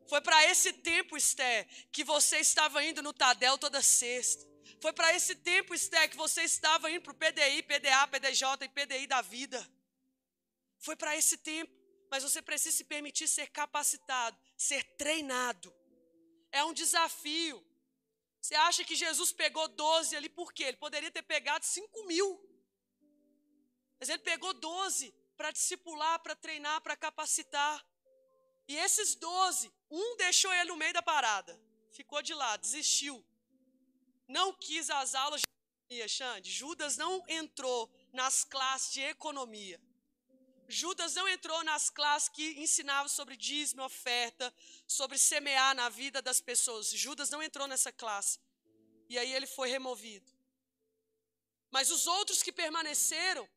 [0.09, 4.49] Foi para esse tempo, Esther, que você estava indo no Tadel toda sexta.
[4.81, 8.69] Foi para esse tempo, Esther, que você estava indo para o PDI, PDA, PDJ e
[8.71, 9.69] PDI da vida.
[10.79, 11.77] Foi para esse tempo.
[12.11, 15.71] Mas você precisa se permitir ser capacitado, ser treinado.
[16.51, 17.63] É um desafio.
[18.41, 20.65] Você acha que Jesus pegou 12 ali por quê?
[20.65, 22.41] Ele poderia ter pegado 5 mil.
[23.99, 27.85] Mas ele pegou 12 para discipular, para treinar, para capacitar.
[28.67, 31.59] E esses 12 um deixou ele no meio da parada,
[31.91, 33.25] ficou de lado, desistiu.
[34.27, 36.51] Não quis as aulas de economia, Xande.
[36.51, 39.81] Judas não entrou nas classes de economia.
[40.69, 44.53] Judas não entrou nas classes que ensinavam sobre dízimo, oferta,
[44.87, 46.91] sobre semear na vida das pessoas.
[46.91, 48.39] Judas não entrou nessa classe.
[49.09, 50.31] E aí ele foi removido.
[51.71, 53.49] Mas os outros que permaneceram,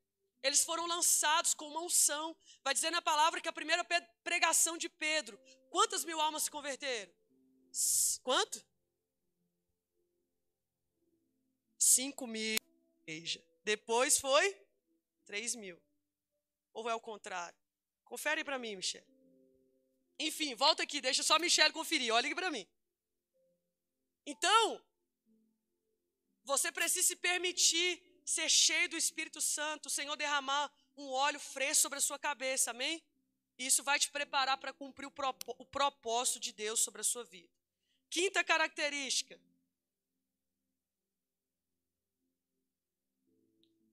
[0.41, 2.35] eles foram lançados com uma unção.
[2.63, 3.85] Vai dizer na palavra que a primeira
[4.23, 5.39] pregação de Pedro
[5.71, 7.11] Quantas mil almas se converteram?
[8.21, 8.61] Quanto?
[11.79, 12.57] Cinco mil.
[13.63, 14.45] Depois foi
[15.25, 15.81] três mil.
[16.73, 17.57] Ou é o contrário?
[18.05, 19.05] Confere para mim, Michele.
[20.19, 22.13] Enfim, volta aqui, deixa só a Michele conferir.
[22.13, 22.67] Olha aqui para mim.
[24.25, 24.81] Então,
[26.43, 31.81] você precisa se permitir ser cheio do Espírito Santo, o Senhor derramar um óleo fresco
[31.83, 33.03] sobre a sua cabeça, amém?
[33.57, 35.13] Isso vai te preparar para cumprir o,
[35.57, 37.53] o propósito de Deus sobre a sua vida.
[38.09, 39.39] Quinta característica.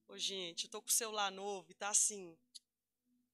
[0.08, 2.36] Ô, gente, eu tô com o celular novo e tá assim.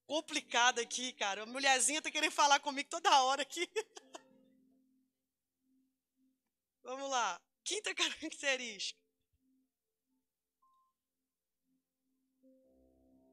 [0.06, 1.42] Complicado aqui, cara.
[1.42, 3.68] A mulherzinha tá querendo falar comigo toda hora aqui.
[6.84, 7.40] Vamos lá.
[7.64, 9.02] Quinta característica.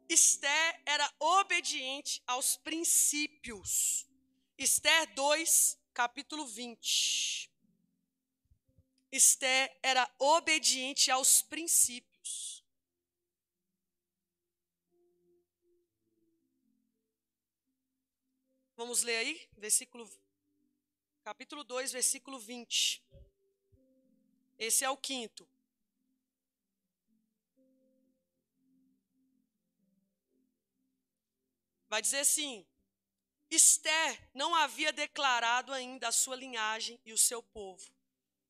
[0.08, 4.06] Esté era obediente aos princípios.
[4.58, 7.50] Esther 2, capítulo 20.
[9.12, 12.11] Esté era obediente aos princípios.
[18.82, 20.10] Vamos ler aí, versículo
[21.24, 23.00] capítulo 2, versículo 20.
[24.58, 25.48] Esse é o quinto.
[31.88, 32.66] Vai dizer assim:
[33.52, 37.88] Esther não havia declarado ainda a sua linhagem e o seu povo,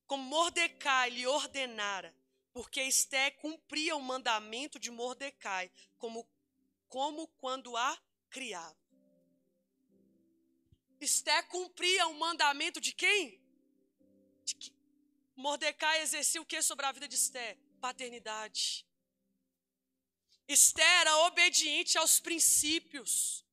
[0.06, 2.16] como Mordecai lhe ordenara,
[2.54, 6.26] porque Esther cumpria o mandamento de Mordecai, como,
[6.88, 8.81] como quando a criava.
[11.04, 13.40] Esther cumpria o mandamento de quem?
[14.44, 14.72] De que
[15.34, 17.58] Mordecai exercia o que sobre a vida de Esther?
[17.80, 18.86] Paternidade.
[20.46, 23.44] Esther era obediente aos princípios.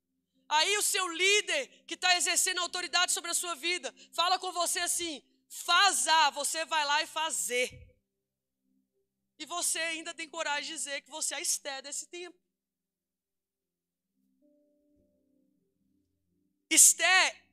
[0.48, 4.80] Aí o seu líder, que está exercendo autoridade sobre a sua vida, fala com você
[4.80, 7.88] assim: faz você vai lá e fazer.
[9.38, 12.38] E você ainda tem coragem de dizer que você é a Esther desse tempo.
[16.70, 17.44] Esther,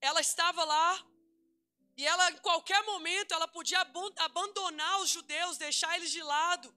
[0.00, 1.04] ela estava lá
[1.96, 3.80] e ela, em qualquer momento, ela podia
[4.18, 6.74] abandonar os judeus, deixar eles de lado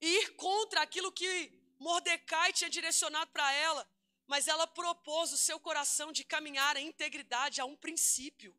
[0.00, 3.88] e ir contra aquilo que Mordecai tinha direcionado para ela,
[4.26, 8.54] mas ela propôs o seu coração de caminhar em integridade a um princípio.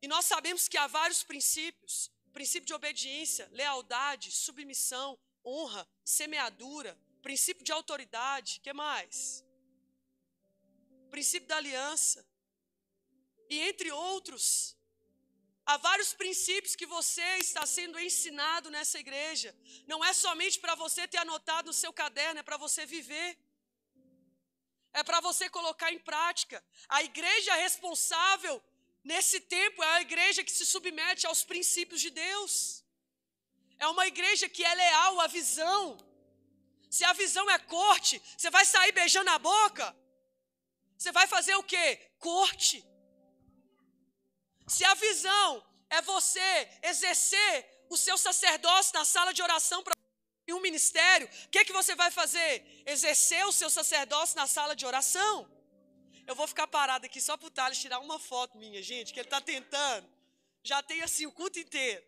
[0.00, 7.64] E nós sabemos que há vários princípios: princípio de obediência, lealdade, submissão, honra, semeadura, princípio
[7.64, 9.44] de autoridade, que mais?
[11.16, 12.18] Princípio da aliança.
[13.48, 14.46] E entre outros,
[15.64, 19.50] Há vários princípios que você está sendo ensinado nessa igreja.
[19.86, 23.38] Não é somente para você ter anotado no seu caderno, é para você viver.
[24.92, 26.62] É para você colocar em prática.
[26.88, 28.60] A igreja responsável
[29.04, 32.84] nesse tempo é a igreja que se submete aos princípios de Deus.
[33.78, 35.96] É uma igreja que é leal à visão.
[36.90, 39.96] Se a visão é corte, você vai sair beijando a boca?
[41.02, 41.86] Você vai fazer o quê?
[42.20, 42.76] Corte.
[44.68, 45.48] Se a visão
[45.90, 47.54] é você exercer
[47.90, 49.96] o seu sacerdócio na sala de oração para
[50.50, 52.52] um ministério, o que, que você vai fazer?
[52.86, 55.50] Exercer o seu sacerdócio na sala de oração.
[56.24, 59.18] Eu vou ficar parado aqui só para o Thales tirar uma foto minha, gente, que
[59.18, 60.08] ele está tentando.
[60.62, 62.04] Já tem assim o culto inteiro.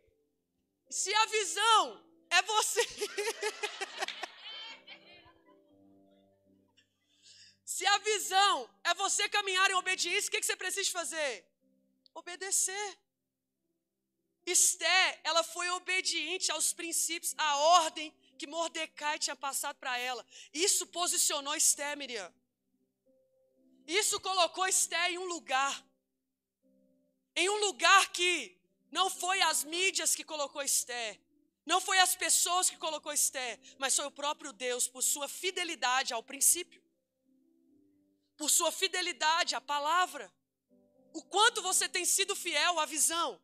[0.89, 2.87] Se a visão é você.
[7.65, 11.47] Se a visão é você caminhar em obediência, o que, você precisa fazer?
[12.15, 12.99] obedecer.
[14.47, 20.25] Esté, ela foi obediente aos princípios, à ordem que Mordecai tinha passado para ela.
[20.53, 22.33] Isso posicionou Esté, Miriam.
[23.87, 25.75] Isso colocou Esté em um lugar.
[27.35, 28.57] Em um lugar que
[28.91, 31.19] não foi as mídias que colocou Esté.
[31.65, 36.13] Não foi as pessoas que colocou Esté, mas foi o próprio Deus, por sua fidelidade
[36.13, 36.84] ao princípio,
[38.37, 40.33] por sua fidelidade à palavra
[41.15, 43.41] o quanto você tem sido fiel à visão.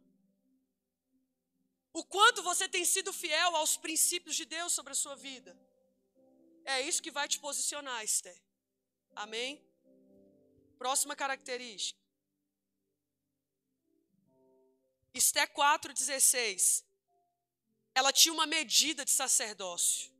[1.92, 5.56] O quanto você tem sido fiel aos princípios de Deus sobre a sua vida.
[6.64, 8.36] É isso que vai te posicionar, Esther.
[9.14, 9.64] Amém?
[10.78, 12.00] Próxima característica.
[15.14, 16.84] Esté 4,16.
[17.94, 20.10] Ela tinha uma medida de sacerdócio.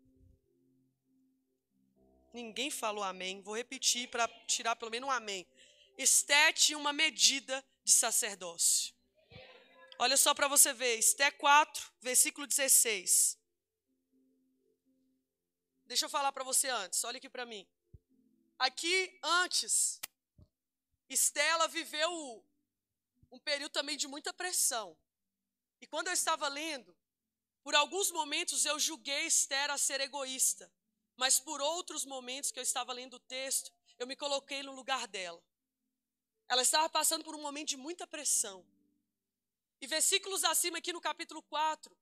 [2.32, 3.42] Ninguém falou amém.
[3.42, 5.46] Vou repetir para tirar pelo menos um amém.
[5.98, 8.94] Esté tinha uma medida de sacerdócio.
[9.98, 13.38] Olha só para você ver, Esté 4, versículo 16.
[15.84, 17.66] Deixa eu falar para você antes, olha aqui para mim.
[18.58, 20.00] Aqui, antes,
[21.08, 22.46] Estela viveu
[23.30, 24.96] um período também de muita pressão.
[25.80, 26.96] E quando eu estava lendo,
[27.62, 30.72] por alguns momentos eu julguei Esther a ser egoísta.
[31.20, 35.06] Mas por outros momentos que eu estava lendo o texto, eu me coloquei no lugar
[35.06, 35.42] dela.
[36.48, 38.64] Ela estava passando por um momento de muita pressão.
[39.82, 41.94] E versículos acima, aqui no capítulo 4,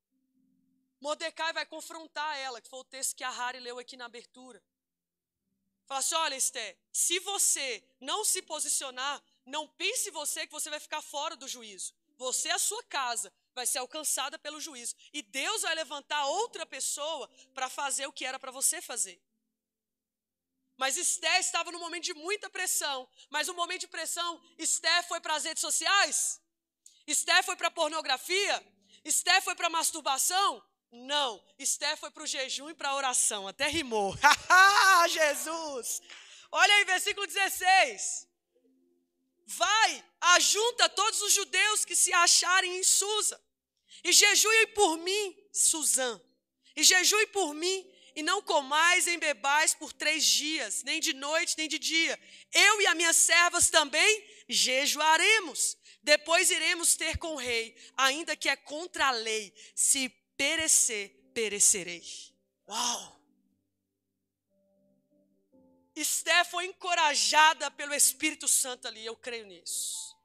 [1.00, 4.62] Mordecai vai confrontar ela, que foi o texto que a Harry leu aqui na abertura.
[5.84, 10.78] Fala assim: olha, Esther, se você não se posicionar, não pense você que você vai
[10.78, 11.92] ficar fora do juízo.
[12.16, 14.94] Você e a sua casa vai ser alcançada pelo juízo.
[15.12, 19.20] E Deus vai levantar outra pessoa para fazer o que era para você fazer.
[20.76, 22.98] Mas Esté estava num momento de muita pressão.
[23.28, 26.40] Mas no momento de pressão, Esté foi para as redes sociais?
[27.06, 28.56] Esté foi para pornografia?
[29.04, 30.50] Esté foi para masturbação?
[30.92, 31.44] Não.
[31.58, 33.48] Esté foi para o jejum e para a oração.
[33.48, 34.14] Até rimou.
[35.10, 36.00] Jesus!
[36.52, 38.28] Olha aí, versículo 16.
[39.46, 40.04] Vai,
[40.36, 43.47] ajunta todos os judeus que se acharem em Susa.
[44.08, 46.18] E jejuem por mim, Suzã.
[46.74, 47.86] E jejuem por mim
[48.16, 52.18] e não comais nem bebais por três dias, nem de noite, nem de dia.
[52.50, 55.76] Eu e as minhas servas também jejuaremos.
[56.02, 59.52] Depois iremos ter com o rei, ainda que é contra a lei.
[59.74, 62.02] Se perecer, perecerei.
[62.66, 63.20] Uau!
[65.94, 70.16] Esté foi encorajada pelo Espírito Santo ali, eu creio nisso.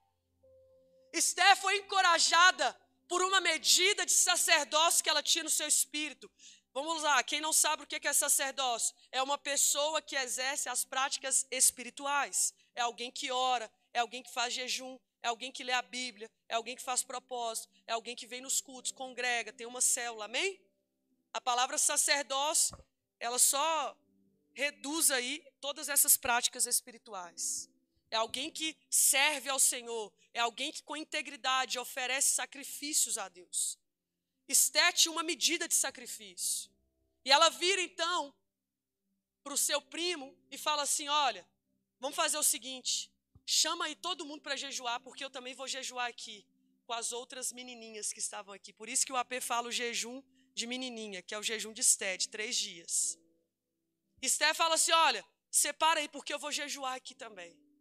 [1.11, 2.75] Esté foi encorajada
[3.14, 6.32] por uma medida de sacerdócio que ela tinha no seu espírito.
[6.74, 8.95] Vamos lá, quem não sabe o que é sacerdócio?
[9.11, 12.55] É uma pessoa que exerce as práticas espirituais.
[12.74, 16.28] É alguém que ora, é alguém que faz jejum, é alguém que lê a Bíblia,
[16.49, 20.26] é alguém que faz propósito, é alguém que vem nos cultos, congrega, tem uma célula,
[20.26, 20.59] amém?
[21.32, 22.76] A palavra sacerdócio,
[23.20, 23.95] ela só
[24.55, 27.70] reduz aí todas essas práticas espirituais.
[28.14, 33.76] É alguém que serve ao Senhor, é alguém que com integridade oferece sacrifícios a Deus.
[34.47, 36.70] Esté tinha uma medida de sacrifício.
[37.26, 38.32] E ela vira então
[39.43, 41.43] para o seu primo e fala assim: Olha,
[41.99, 43.11] vamos fazer o seguinte,
[43.47, 46.45] chama aí todo mundo para jejuar, porque eu também vou jejuar aqui
[46.86, 48.72] com as outras menininhas que estavam aqui.
[48.72, 50.22] Por isso que o AP fala o jejum
[50.53, 53.18] de menininha, que é o jejum de Esté, de três dias.
[54.22, 57.72] Esté fala assim: Olha, separa aí, porque eu vou jejuar aqui também.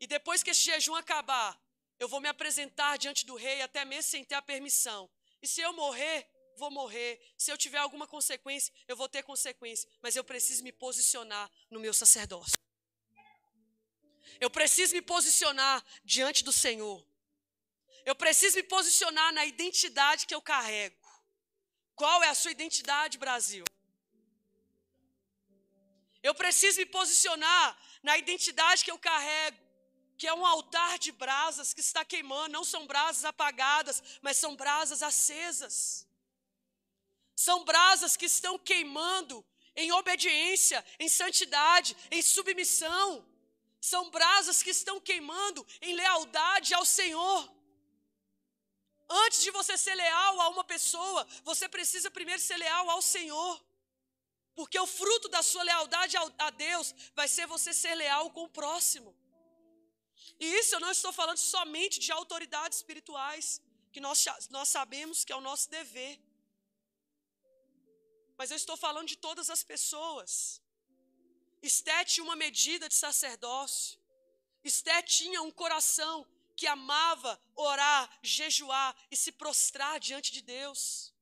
[0.00, 1.58] E depois que esse jejum acabar,
[1.98, 5.10] eu vou me apresentar diante do rei, até mesmo sem ter a permissão.
[5.42, 7.20] E se eu morrer, vou morrer.
[7.36, 9.88] Se eu tiver alguma consequência, eu vou ter consequência.
[10.00, 12.58] Mas eu preciso me posicionar no meu sacerdócio.
[14.40, 17.04] Eu preciso me posicionar diante do Senhor.
[18.04, 20.96] Eu preciso me posicionar na identidade que eu carrego.
[21.96, 23.64] Qual é a sua identidade, Brasil?
[26.22, 29.67] Eu preciso me posicionar na identidade que eu carrego
[30.18, 34.56] que é um altar de brasas que está queimando, não são brasas apagadas, mas são
[34.56, 36.06] brasas acesas.
[37.36, 39.46] São brasas que estão queimando
[39.76, 43.24] em obediência, em santidade, em submissão.
[43.80, 47.48] São brasas que estão queimando em lealdade ao Senhor.
[49.08, 53.64] Antes de você ser leal a uma pessoa, você precisa primeiro ser leal ao Senhor.
[54.56, 58.48] Porque o fruto da sua lealdade a Deus vai ser você ser leal com o
[58.48, 59.16] próximo.
[60.40, 63.60] E isso eu não estou falando somente de autoridades espirituais,
[63.92, 66.20] que nós, nós sabemos que é o nosso dever.
[68.36, 70.62] Mas eu estou falando de todas as pessoas.
[71.60, 73.98] Esté tinha uma medida de sacerdócio.
[74.62, 76.26] Esté tinha um coração
[76.56, 81.12] que amava orar, jejuar e se prostrar diante de Deus.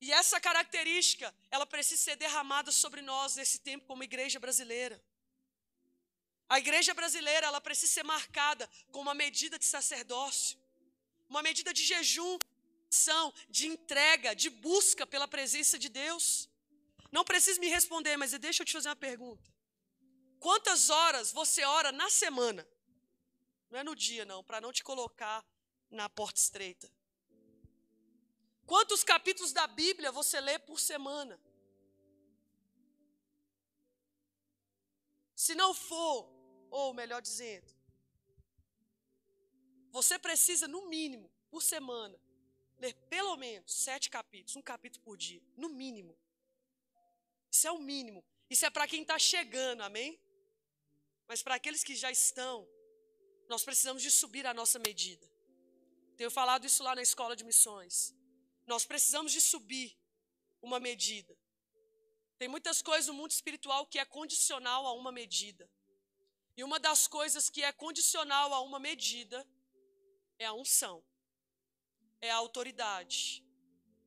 [0.00, 5.02] E essa característica, ela precisa ser derramada sobre nós nesse tempo como igreja brasileira.
[6.48, 10.58] A igreja brasileira, ela precisa ser marcada com uma medida de sacerdócio,
[11.28, 12.38] uma medida de jejum,
[13.48, 16.48] de entrega, de busca pela presença de Deus.
[17.10, 19.52] Não precisa me responder, mas deixa eu te fazer uma pergunta.
[20.38, 22.66] Quantas horas você ora na semana?
[23.70, 25.44] Não é no dia, não, para não te colocar
[25.90, 26.90] na porta estreita.
[28.64, 31.40] Quantos capítulos da Bíblia você lê por semana?
[35.34, 36.35] Se não for
[36.70, 37.74] ou melhor dizendo,
[39.90, 42.20] você precisa, no mínimo, por semana,
[42.78, 46.16] ler pelo menos sete capítulos, um capítulo por dia, no mínimo.
[47.50, 48.22] Isso é o mínimo.
[48.50, 50.20] Isso é para quem está chegando, amém?
[51.26, 52.68] Mas para aqueles que já estão,
[53.48, 55.26] nós precisamos de subir a nossa medida.
[56.16, 58.14] Tenho falado isso lá na escola de missões.
[58.66, 59.98] Nós precisamos de subir
[60.60, 61.36] uma medida.
[62.38, 65.68] Tem muitas coisas no mundo espiritual que é condicional a uma medida.
[66.56, 69.46] E uma das coisas que é condicional a uma medida
[70.38, 71.04] é a unção,
[72.20, 73.44] é a autoridade.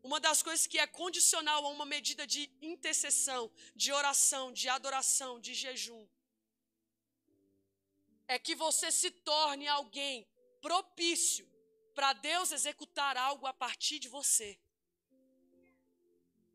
[0.02, 5.40] Uma das coisas que é condicional a uma medida de intercessão, de oração, de adoração,
[5.40, 6.08] de jejum,
[8.28, 10.28] é que você se torne alguém
[10.62, 11.48] propício
[11.94, 14.60] para Deus executar algo a partir de você.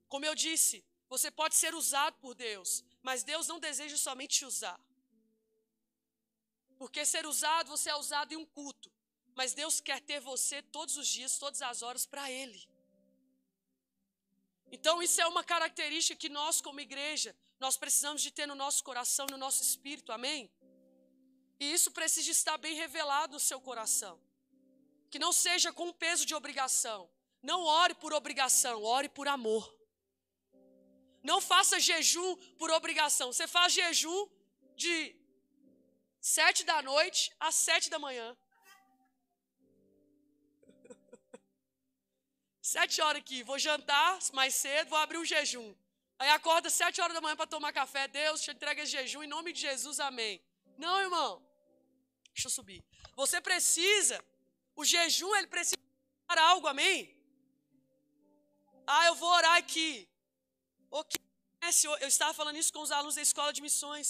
[0.08, 4.44] Como eu disse, você pode ser usado por Deus, mas Deus não deseja somente te
[4.44, 4.78] usar.
[6.78, 8.90] Porque ser usado, você é usado em um culto.
[9.34, 12.68] Mas Deus quer ter você todos os dias, todas as horas para Ele.
[14.70, 18.82] Então, isso é uma característica que nós, como igreja, nós precisamos de ter no nosso
[18.82, 20.50] coração, no nosso espírito, amém?
[21.60, 24.20] E isso precisa estar bem revelado no seu coração.
[25.10, 27.08] Que não seja com peso de obrigação.
[27.42, 29.64] Não ore por obrigação, ore por amor.
[31.22, 33.32] Não faça jejum por obrigação.
[33.32, 34.28] Você faz jejum
[34.76, 35.16] de
[36.32, 38.28] sete da noite às sete da manhã.
[42.74, 45.68] Sete horas aqui, vou jantar mais cedo, vou abrir um jejum.
[46.18, 48.02] Aí acorda sete horas da manhã para tomar café.
[48.08, 50.34] Deus te entrega esse jejum em nome de Jesus, amém.
[50.84, 51.30] Não, irmão.
[52.32, 52.80] Deixa eu subir.
[53.22, 54.18] Você precisa,
[54.80, 55.82] o jejum, ele precisa
[56.26, 56.96] para algo, amém?
[58.86, 60.08] Ah, eu vou orar aqui.
[60.90, 61.20] Ok.
[62.00, 64.08] Eu estava falando isso com os alunos da escola de missões.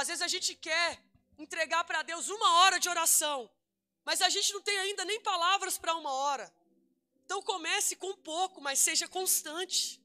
[0.00, 0.88] Às vezes a gente quer
[1.42, 3.50] entregar para Deus uma hora de oração,
[4.04, 6.52] mas a gente não tem ainda nem palavras para uma hora.
[7.24, 10.00] Então comece com pouco, mas seja constante.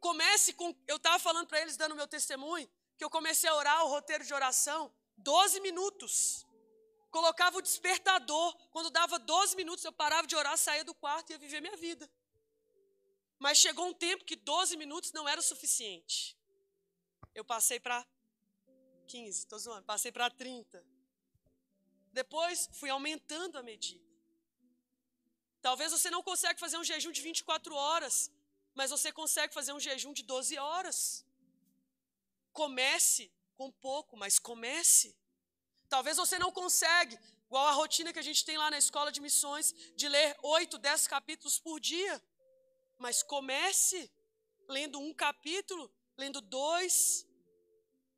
[0.00, 0.74] Comece com.
[0.86, 4.24] Eu estava falando para eles, dando meu testemunho, que eu comecei a orar o roteiro
[4.24, 6.46] de oração 12 minutos.
[7.10, 8.54] Colocava o despertador.
[8.70, 11.76] Quando dava 12 minutos, eu parava de orar, saía do quarto e ia viver minha
[11.76, 12.10] vida.
[13.38, 16.36] Mas chegou um tempo que 12 minutos não era o suficiente.
[17.34, 18.06] Eu passei para
[19.06, 20.84] 15, estou zoando, passei para 30.
[22.20, 24.04] Depois fui aumentando a medida.
[25.68, 28.30] Talvez você não consiga fazer um jejum de 24 horas,
[28.78, 30.98] mas você consegue fazer um jejum de 12 horas.
[32.52, 33.24] Comece
[33.58, 35.08] com pouco, mas comece.
[35.88, 39.20] Talvez você não consegue, igual a rotina que a gente tem lá na escola de
[39.20, 42.22] missões, de ler 8, 10 capítulos por dia.
[42.98, 44.10] Mas comece
[44.68, 47.26] lendo um capítulo, lendo dois,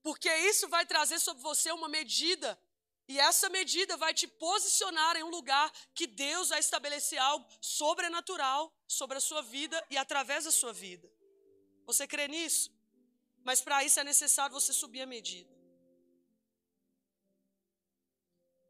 [0.08, 2.58] porque isso vai trazer sobre você uma medida
[3.06, 8.72] e essa medida vai te posicionar em um lugar que Deus vai estabelecer algo sobrenatural
[8.86, 11.06] sobre a sua vida e através da sua vida.
[11.84, 12.74] Você crê nisso?
[13.44, 15.54] Mas para isso é necessário você subir a medida.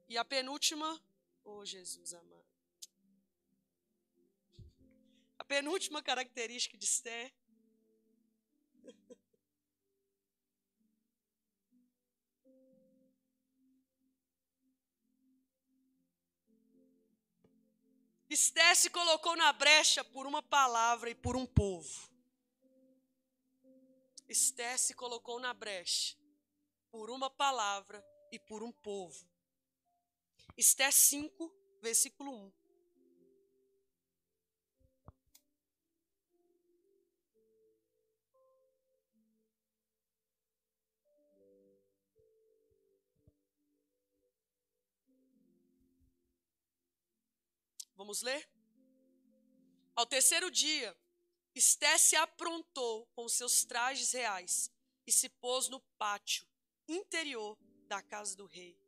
[0.09, 0.91] E a penúltima,
[1.45, 2.49] oh Jesus amado.
[5.39, 7.33] A penúltima característica de Esther
[18.29, 22.11] Esté se colocou na brecha por uma palavra e por um povo.
[24.29, 26.15] Esté se colocou na brecha
[26.91, 29.27] por uma palavra e por um povo.
[30.57, 31.51] Esté 5,
[31.81, 32.68] versículo 1.
[47.99, 48.49] Vamos ler?
[49.97, 50.97] Ao terceiro dia,
[51.53, 54.71] Esté se aprontou com seus trajes reais
[55.05, 56.47] e se pôs no pátio
[56.87, 58.79] interior da casa do rei,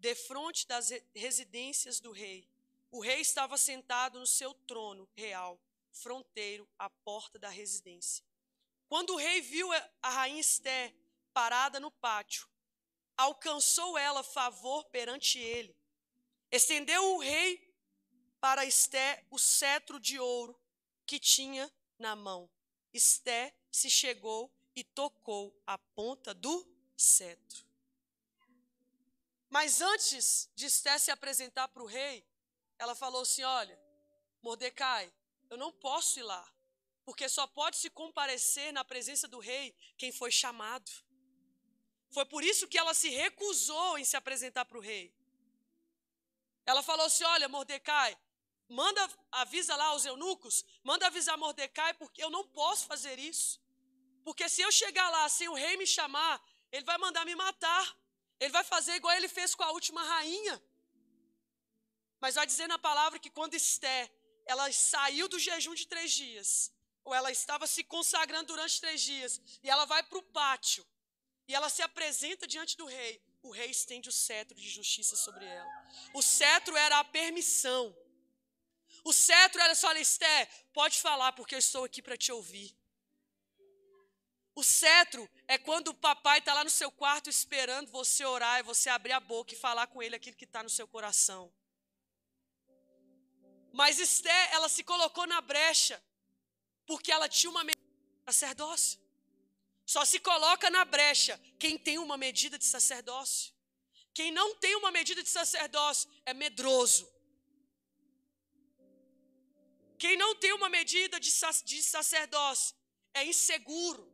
[0.00, 2.50] defronte das residências do rei.
[2.90, 5.60] O rei estava sentado no seu trono real,
[5.92, 8.24] fronteiro à porta da residência.
[8.88, 9.68] Quando o rei viu
[10.02, 10.92] a rainha Esté
[11.32, 12.48] parada no pátio,
[13.16, 15.76] alcançou ela favor perante ele.
[16.50, 17.73] Estendeu o rei
[18.44, 20.54] para Esté o cetro de ouro
[21.06, 22.50] que tinha na mão.
[22.92, 26.54] Esté se chegou e tocou a ponta do
[26.94, 27.64] cetro.
[29.48, 32.22] Mas antes de Esté se apresentar para o rei,
[32.78, 33.80] ela falou assim: Olha,
[34.42, 35.10] Mordecai,
[35.48, 36.46] eu não posso ir lá,
[37.02, 40.92] porque só pode se comparecer na presença do rei quem foi chamado.
[42.10, 45.16] Foi por isso que ela se recusou em se apresentar para o rei.
[46.66, 48.14] Ela falou assim: Olha, Mordecai,
[48.68, 53.60] Manda, avisa lá aos eunucos, manda avisar Mordecai, porque eu não posso fazer isso.
[54.24, 56.42] Porque se eu chegar lá sem o rei me chamar,
[56.72, 57.96] ele vai mandar me matar.
[58.40, 60.62] Ele vai fazer igual ele fez com a última rainha.
[62.20, 64.10] Mas vai dizer na palavra que quando Esté,
[64.46, 66.72] ela saiu do jejum de três dias,
[67.04, 70.86] ou ela estava se consagrando durante três dias, e ela vai para o pátio,
[71.46, 75.44] e ela se apresenta diante do rei, o rei estende o cetro de justiça sobre
[75.44, 75.70] ela.
[76.14, 77.94] O cetro era a permissão.
[79.04, 82.74] O cetro era só, Esté, pode falar porque eu estou aqui para te ouvir.
[84.54, 88.62] O cetro é quando o papai está lá no seu quarto esperando você orar e
[88.62, 91.52] você abrir a boca e falar com ele aquilo que está no seu coração.
[93.72, 96.02] Mas Esté, ela se colocou na brecha
[96.86, 99.00] porque ela tinha uma medida de sacerdócio.
[99.84, 103.52] Só se coloca na brecha quem tem uma medida de sacerdócio.
[104.14, 107.12] Quem não tem uma medida de sacerdócio é medroso.
[109.98, 112.74] Quem não tem uma medida de, sacerdócio
[113.12, 114.12] é inseguro.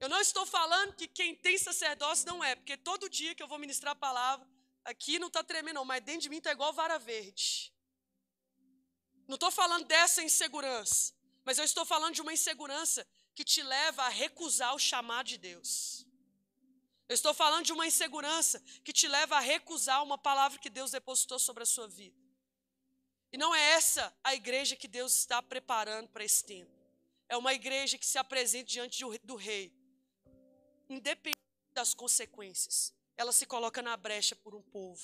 [0.00, 3.48] Eu não estou falando que quem tem sacerdócio não é, porque todo dia que eu
[3.48, 4.46] vou ministrar a palavra,
[4.84, 7.72] aqui não está tremendo, não, mas dentro de mim está igual vara verde.
[9.26, 14.02] Não estou falando dessa insegurança, mas eu estou falando de uma insegurança que te leva
[14.02, 16.06] a recusar o chamado de Deus.
[17.08, 20.90] Eu estou falando de uma insegurança que te leva a recusar uma palavra que Deus
[20.90, 22.23] depositou sobre a sua vida.
[23.34, 26.70] E não é essa a igreja que Deus está preparando para esse tempo.
[27.28, 29.74] É uma igreja que se apresenta diante do rei,
[30.88, 31.34] independente
[31.74, 32.94] das consequências.
[33.16, 35.02] Ela se coloca na brecha por um povo.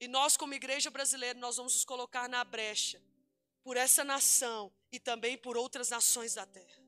[0.00, 2.98] E nós, como igreja brasileira, nós vamos nos colocar na brecha
[3.62, 6.82] por essa nação e também por outras nações da terra.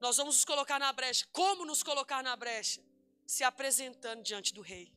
[0.00, 1.28] Nós vamos nos colocar na brecha.
[1.30, 2.82] Como nos colocar na brecha?
[3.24, 4.92] Se apresentando diante do rei.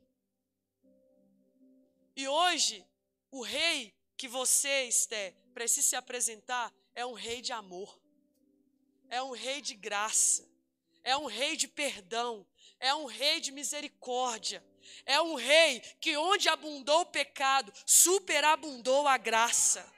[2.16, 2.84] E hoje,
[3.30, 8.02] o rei que você, Esté, precisa se apresentar é um rei de amor,
[9.08, 10.50] é um rei de graça,
[11.04, 12.46] é um rei de perdão,
[12.80, 14.66] é um rei de misericórdia,
[15.06, 19.94] é um rei que onde abundou o pecado, superabundou a graça.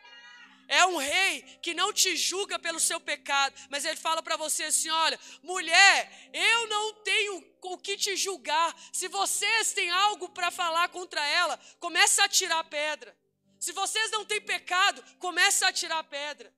[0.68, 4.66] É um rei que não te julga pelo seu pecado, mas ele fala para você
[4.66, 8.76] assim: olha, mulher, eu não tenho o que te julgar.
[8.94, 13.18] Se vocês têm algo para falar contra ela, começa a tirar pedra.
[13.60, 16.54] Se vocês não têm pecado, começa a tirar pedra.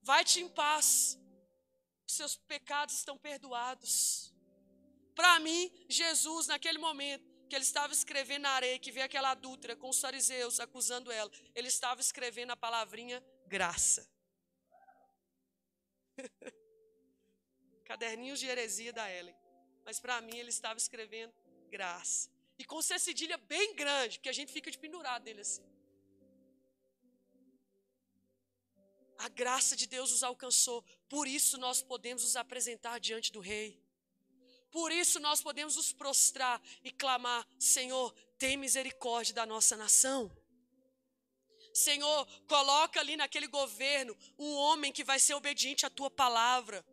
[0.00, 1.18] Vai-te em paz.
[2.06, 4.32] Seus pecados estão perdoados.
[5.14, 9.74] Para mim, Jesus, naquele momento, que ele estava escrevendo na areia, que veio aquela adúltera
[9.74, 14.08] com os fariseus acusando ela, ele estava escrevendo a palavrinha graça.
[17.84, 19.36] Caderninhos de heresia da Ellen.
[19.84, 21.32] Mas para mim ele estava escrevendo
[21.70, 22.30] graça.
[22.58, 25.75] E com C cedilha bem grande, que a gente fica de pendurado dele assim.
[29.18, 33.82] A graça de Deus nos alcançou, por isso nós podemos nos apresentar diante do Rei.
[34.70, 40.30] Por isso nós podemos nos prostrar e clamar: Senhor, tem misericórdia da nossa nação.
[41.72, 46.84] Senhor, coloca ali naquele governo um homem que vai ser obediente à tua palavra.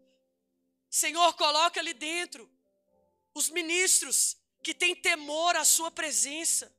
[0.89, 2.49] Senhor, coloca ali dentro
[3.33, 6.73] os ministros que têm temor à sua presença.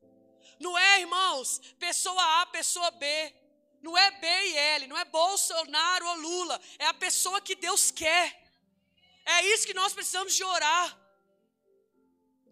[0.60, 3.34] Não é, irmãos, pessoa A, pessoa B.
[3.86, 6.56] Não é B e L, não é Bolsonaro ou Lula.
[6.78, 8.26] É a pessoa que Deus quer.
[9.36, 10.88] É isso que nós precisamos de orar.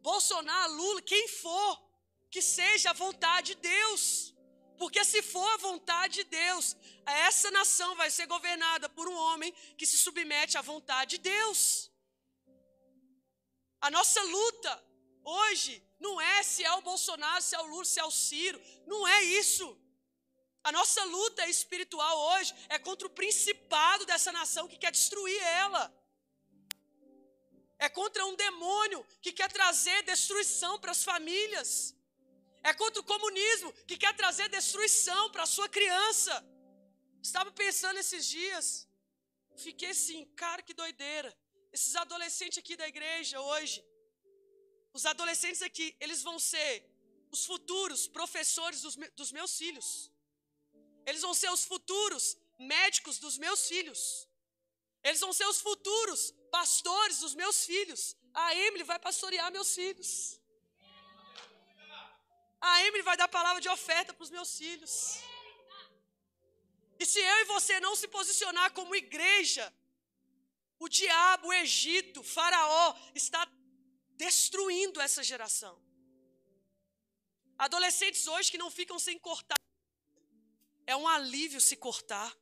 [0.08, 1.72] Bolsonaro, Lula, quem for,
[2.30, 4.34] que seja a vontade de Deus.
[4.76, 6.76] Porque se for a vontade de Deus,
[7.06, 11.90] essa nação vai ser governada por um homem que se submete à vontade de Deus.
[13.80, 14.72] A nossa luta
[15.24, 18.60] hoje não é se é o Bolsonaro, se é o Lula, se é o Ciro.
[18.86, 19.66] Não é isso.
[20.68, 25.84] A nossa luta espiritual hoje é contra o principado dessa nação que quer destruir ela.
[27.86, 31.70] É contra um demônio que quer trazer destruição para as famílias.
[32.62, 36.34] É contra o comunismo que quer trazer destruição para a sua criança.
[37.28, 38.66] Estava pensando esses dias,
[39.64, 41.30] fiquei assim, cara, que doideira.
[41.72, 43.84] Esses adolescentes aqui da igreja hoje,
[44.92, 46.72] os adolescentes aqui, eles vão ser
[47.34, 49.88] os futuros professores dos, dos meus filhos.
[51.06, 54.28] Eles vão ser os futuros médicos dos meus filhos.
[55.02, 58.16] Eles vão ser os futuros pastores dos meus filhos.
[58.32, 60.40] A Emily vai pastorear meus filhos.
[62.60, 64.94] A Emily vai dar palavra de oferta para os meus filhos.
[67.00, 69.64] E se eu e você não se posicionar como igreja,
[70.78, 73.42] o diabo, o Egito, o Faraó está
[74.24, 75.74] destruindo essa geração.
[77.58, 79.58] Adolescentes hoje que não ficam sem cortar.
[80.86, 82.36] É um alívio se cortar.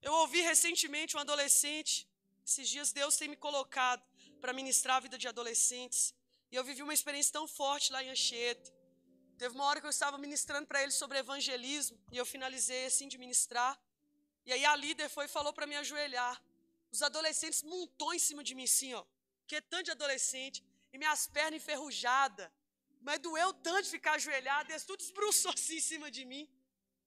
[0.00, 2.08] Eu ouvi recentemente um adolescente,
[2.46, 4.02] esses dias Deus tem me colocado
[4.40, 6.14] para ministrar a vida de adolescentes.
[6.50, 8.72] E eu vivi uma experiência tão forte lá em Anchieta.
[9.38, 13.08] Teve uma hora que eu estava ministrando para ele sobre evangelismo e eu finalizei assim
[13.08, 13.80] de ministrar.
[14.44, 16.42] E aí a líder foi e falou para me ajoelhar.
[16.90, 19.04] Os adolescentes montou em cima de mim assim, ó.
[19.46, 20.64] Que é tanto de adolescente.
[20.92, 22.50] E minhas pernas enferrujadas.
[23.00, 24.72] Mas doeu tanto ficar ajoelhado.
[24.72, 26.48] Eles tudo desbruçou assim em cima de mim.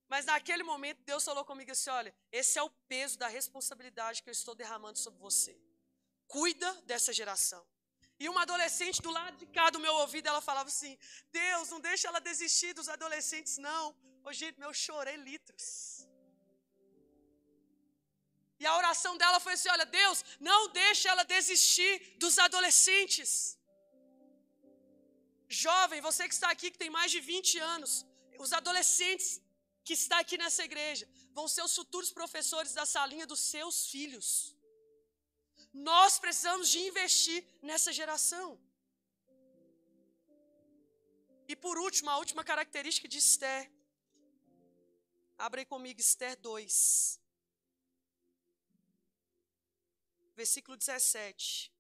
[0.08, 4.30] Mas naquele momento Deus falou comigo assim: olha, esse é o peso da responsabilidade que
[4.30, 5.58] eu estou derramando sobre você.
[6.28, 7.66] Cuida dessa geração.
[8.20, 10.98] E uma adolescente do lado de cá do meu ouvido, ela falava assim:
[11.32, 13.96] Deus, não deixa ela desistir dos adolescentes, não.
[14.24, 15.68] Ô, gente, meu, eu chorei litros.
[18.62, 21.94] E a oração dela foi assim: olha, Deus, não deixa ela desistir
[22.24, 23.58] dos adolescentes.
[25.64, 27.92] Jovem, você que está aqui, que tem mais de 20 anos,
[28.40, 29.42] os adolescentes
[29.84, 34.56] que está aqui nessa igreja vão ser os futuros professores da salinha dos seus filhos.
[35.74, 38.60] Nós precisamos de investir nessa geração.
[41.48, 43.72] E por último, a última característica de Esther.
[45.38, 47.20] Abre comigo Esther 2.
[50.36, 51.72] Versículo 17.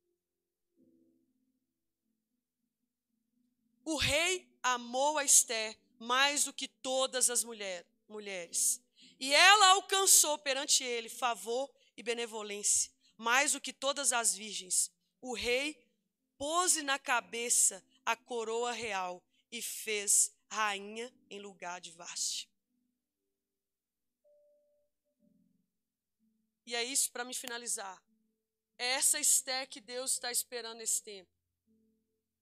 [3.85, 8.81] O rei amou a Esther mais do que todas as mulher, mulheres.
[9.19, 14.91] E ela alcançou perante ele favor e benevolência, mais do que todas as virgens.
[15.19, 15.67] O rei
[16.37, 22.49] pôs na cabeça a coroa real e fez rainha em lugar de Vaste.
[26.65, 28.01] E é isso para me finalizar.
[28.77, 31.31] É essa Esté que Deus está esperando nesse tempo.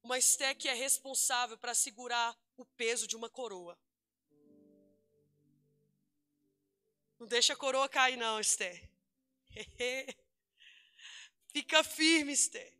[0.03, 3.77] Uma Esté que é responsável para segurar o peso de uma coroa.
[7.21, 8.81] Não deixa a coroa cair, não, Esther.
[11.53, 12.73] Fica firme, Esther.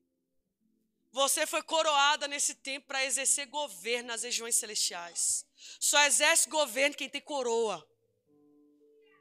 [1.11, 5.45] Você foi coroada nesse tempo para exercer governo nas regiões celestiais.
[5.79, 7.87] Só exerce governo quem tem coroa.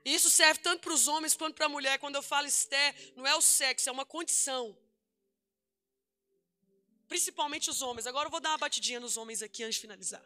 [0.03, 1.99] Isso serve tanto para os homens quanto para a mulher.
[1.99, 4.75] Quando eu falo Esther, não é o sexo, é uma condição.
[7.09, 8.07] Principalmente os homens.
[8.07, 10.25] Agora eu vou dar uma batidinha nos homens aqui antes de finalizar.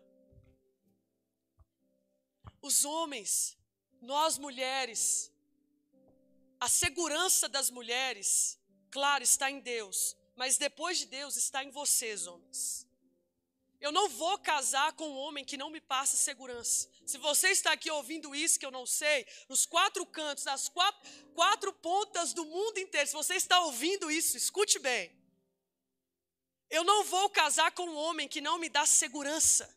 [2.62, 3.58] Os homens,
[4.04, 5.32] nós mulheres,
[6.60, 8.58] a segurança das mulheres,
[8.90, 10.16] claro, está em Deus.
[10.36, 12.88] Mas depois de Deus está em vocês, homens.
[13.80, 16.88] Eu não vou casar com um homem que não me passa segurança.
[17.04, 21.10] Se você está aqui ouvindo isso que eu não sei, nos quatro cantos, nas quatro,
[21.34, 25.12] quatro pontas do mundo inteiro, se você está ouvindo isso, escute bem.
[26.70, 29.68] Eu não vou casar com um homem que não me dá segurança.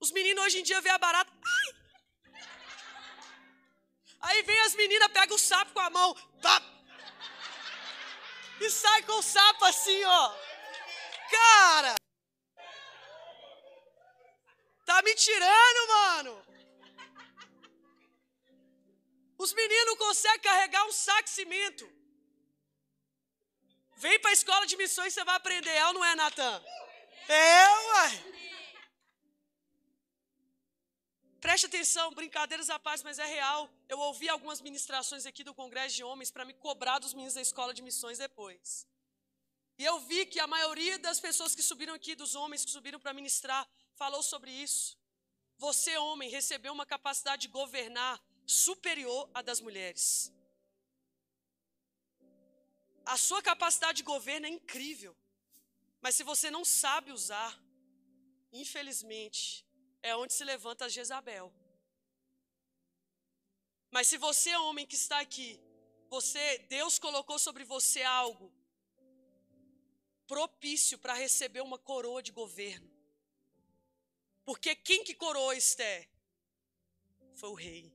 [0.00, 1.32] Os meninos hoje em dia vê a barata.
[1.32, 1.81] Ai!
[4.22, 6.14] Aí vem as meninas, pega o sapo com a mão.
[6.40, 6.62] Pá!
[8.64, 10.34] e sai com o sapo assim, ó.
[11.30, 11.94] Cara!
[14.84, 16.46] Tá me tirando, mano!
[19.38, 21.90] Os meninos conseguem carregar um saco de cimento.
[23.96, 26.64] Vem para a escola de missões, você vai aprender, é ou não é, Natan?
[27.28, 28.31] É, uai.
[31.44, 33.68] Preste atenção, brincadeiras à paz, mas é real.
[33.88, 37.40] Eu ouvi algumas ministrações aqui do Congresso de Homens para me cobrar dos meninos da
[37.40, 38.86] escola de missões depois.
[39.76, 43.00] E eu vi que a maioria das pessoas que subiram aqui, dos homens que subiram
[43.00, 44.96] para ministrar, falou sobre isso.
[45.58, 50.32] Você, homem, recebeu uma capacidade de governar superior à das mulheres.
[53.04, 55.16] A sua capacidade de governo é incrível.
[56.00, 57.60] Mas se você não sabe usar,
[58.52, 59.61] infelizmente,
[60.02, 61.52] é onde se levanta Jezabel.
[63.90, 65.60] Mas se você é homem que está aqui,
[66.08, 68.52] você, Deus colocou sobre você algo
[70.26, 72.90] propício para receber uma coroa de governo.
[74.44, 76.08] Porque quem que coroou Esther?
[77.34, 77.92] Foi o rei.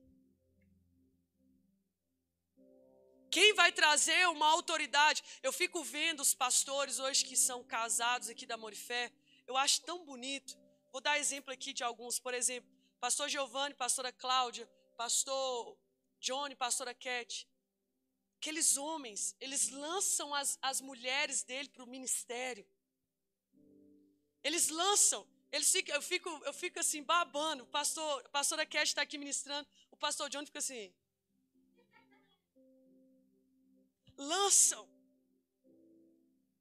[3.30, 5.22] Quem vai trazer uma autoridade?
[5.42, 9.12] Eu fico vendo os pastores hoje que são casados aqui da Morifé.
[9.46, 10.56] Eu acho tão bonito.
[10.90, 12.18] Vou dar exemplo aqui de alguns.
[12.18, 12.70] Por exemplo,
[13.00, 14.66] pastor Giovanni, pastora Cláudia,
[14.96, 15.78] pastor
[16.20, 17.48] Johnny, pastora Cat.
[18.38, 22.66] Aqueles homens, eles lançam as, as mulheres dele para o ministério.
[24.42, 25.26] Eles lançam.
[25.50, 27.64] Eles ficam, eu, fico, eu fico assim, babando.
[27.64, 29.68] O pastor, a pastora Cat está aqui ministrando.
[29.90, 30.92] O pastor Johnny fica assim.
[34.16, 34.88] Lançam.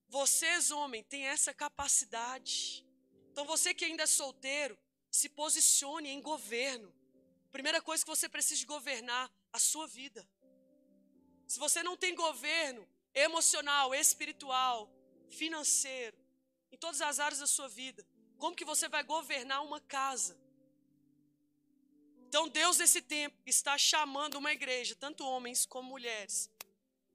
[0.08, 2.87] Vocês, homem, têm essa capacidade.
[3.38, 4.76] Então você que ainda é solteiro,
[5.12, 6.92] se posicione em governo.
[7.52, 10.28] Primeira coisa que você precisa de governar a sua vida.
[11.46, 14.92] Se você não tem governo emocional, espiritual,
[15.30, 16.18] financeiro,
[16.72, 18.04] em todas as áreas da sua vida,
[18.40, 20.36] como que você vai governar uma casa?
[22.28, 26.50] Então Deus nesse tempo está chamando uma igreja, tanto homens como mulheres,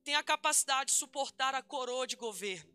[0.04, 2.71] tem a capacidade de suportar a coroa de governo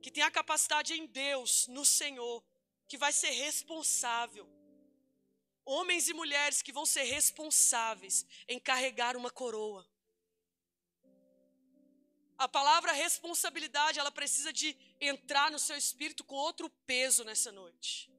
[0.00, 2.42] que tem a capacidade em Deus, no Senhor,
[2.88, 4.48] que vai ser responsável.
[5.64, 9.86] Homens e mulheres que vão ser responsáveis em carregar uma coroa.
[12.38, 18.10] A palavra responsabilidade, ela precisa de entrar no seu espírito com outro peso nessa noite.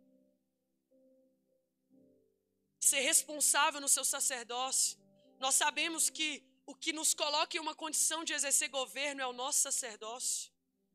[2.80, 5.00] Ser responsável no seu sacerdócio.
[5.40, 9.34] Nós sabemos que o que nos coloca em uma condição de exercer governo é o
[9.34, 10.52] nosso sacerdócio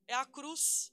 [0.09, 0.93] é a cruz.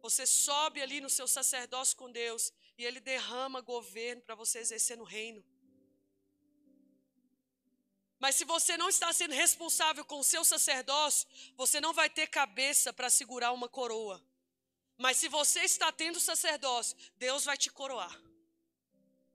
[0.00, 4.96] Você sobe ali no seu sacerdócio com Deus e Ele derrama governo para você exercer
[4.96, 5.44] no reino.
[8.18, 12.28] Mas se você não está sendo responsável com o seu sacerdócio, você não vai ter
[12.28, 14.24] cabeça para segurar uma coroa.
[14.96, 18.16] Mas se você está tendo sacerdócio, Deus vai te coroar.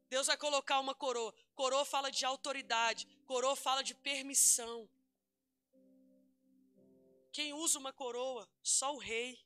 [0.09, 1.33] Deus vai colocar uma coroa.
[1.53, 4.89] Coroa fala de autoridade, coroa fala de permissão.
[7.38, 8.49] Quem usa uma coroa?
[8.63, 9.39] Só o rei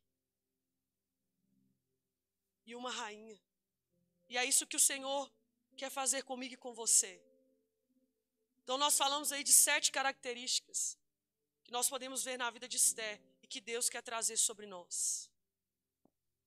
[2.65, 3.37] e uma rainha.
[4.29, 5.29] E é isso que o Senhor
[5.75, 7.21] quer fazer comigo e com você.
[8.63, 10.97] Então, nós falamos aí de sete características
[11.65, 15.29] que nós podemos ver na vida de Esther e que Deus quer trazer sobre nós.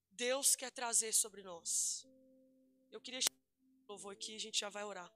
[0.09, 2.07] Deus quer trazer sobre nós.
[2.91, 3.19] Eu queria
[3.87, 5.11] louvor aqui, a gente já vai orar.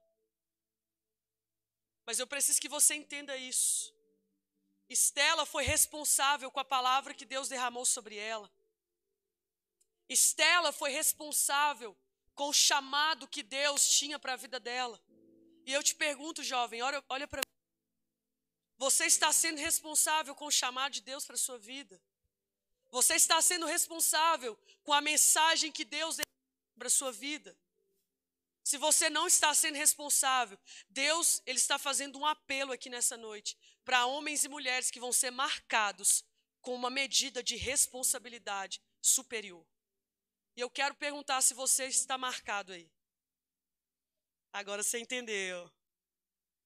[2.06, 3.92] Mas eu preciso que você entenda isso.
[4.90, 8.50] Estela foi responsável com a palavra que Deus derramou sobre ela.
[10.08, 11.96] Estela foi responsável
[12.34, 15.00] com o chamado que Deus tinha para a vida dela.
[15.64, 17.60] E eu te pergunto, jovem, olha, olha para mim.
[18.78, 22.02] Você está sendo responsável com o chamado de Deus para a sua vida?
[22.90, 26.24] Você está sendo responsável com a mensagem que Deus deu
[26.76, 27.56] para a sua vida?
[28.64, 33.56] Se você não está sendo responsável, Deus ele está fazendo um apelo aqui nessa noite
[33.84, 36.24] para homens e mulheres que vão ser marcados
[36.60, 39.66] com uma medida de responsabilidade superior.
[40.56, 42.90] E eu quero perguntar se você está marcado aí.
[44.52, 45.70] Agora você entendeu.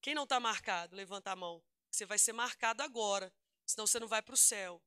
[0.00, 1.62] Quem não está marcado, levanta a mão.
[1.90, 3.32] Você vai ser marcado agora,
[3.64, 4.82] senão você não vai para o céu.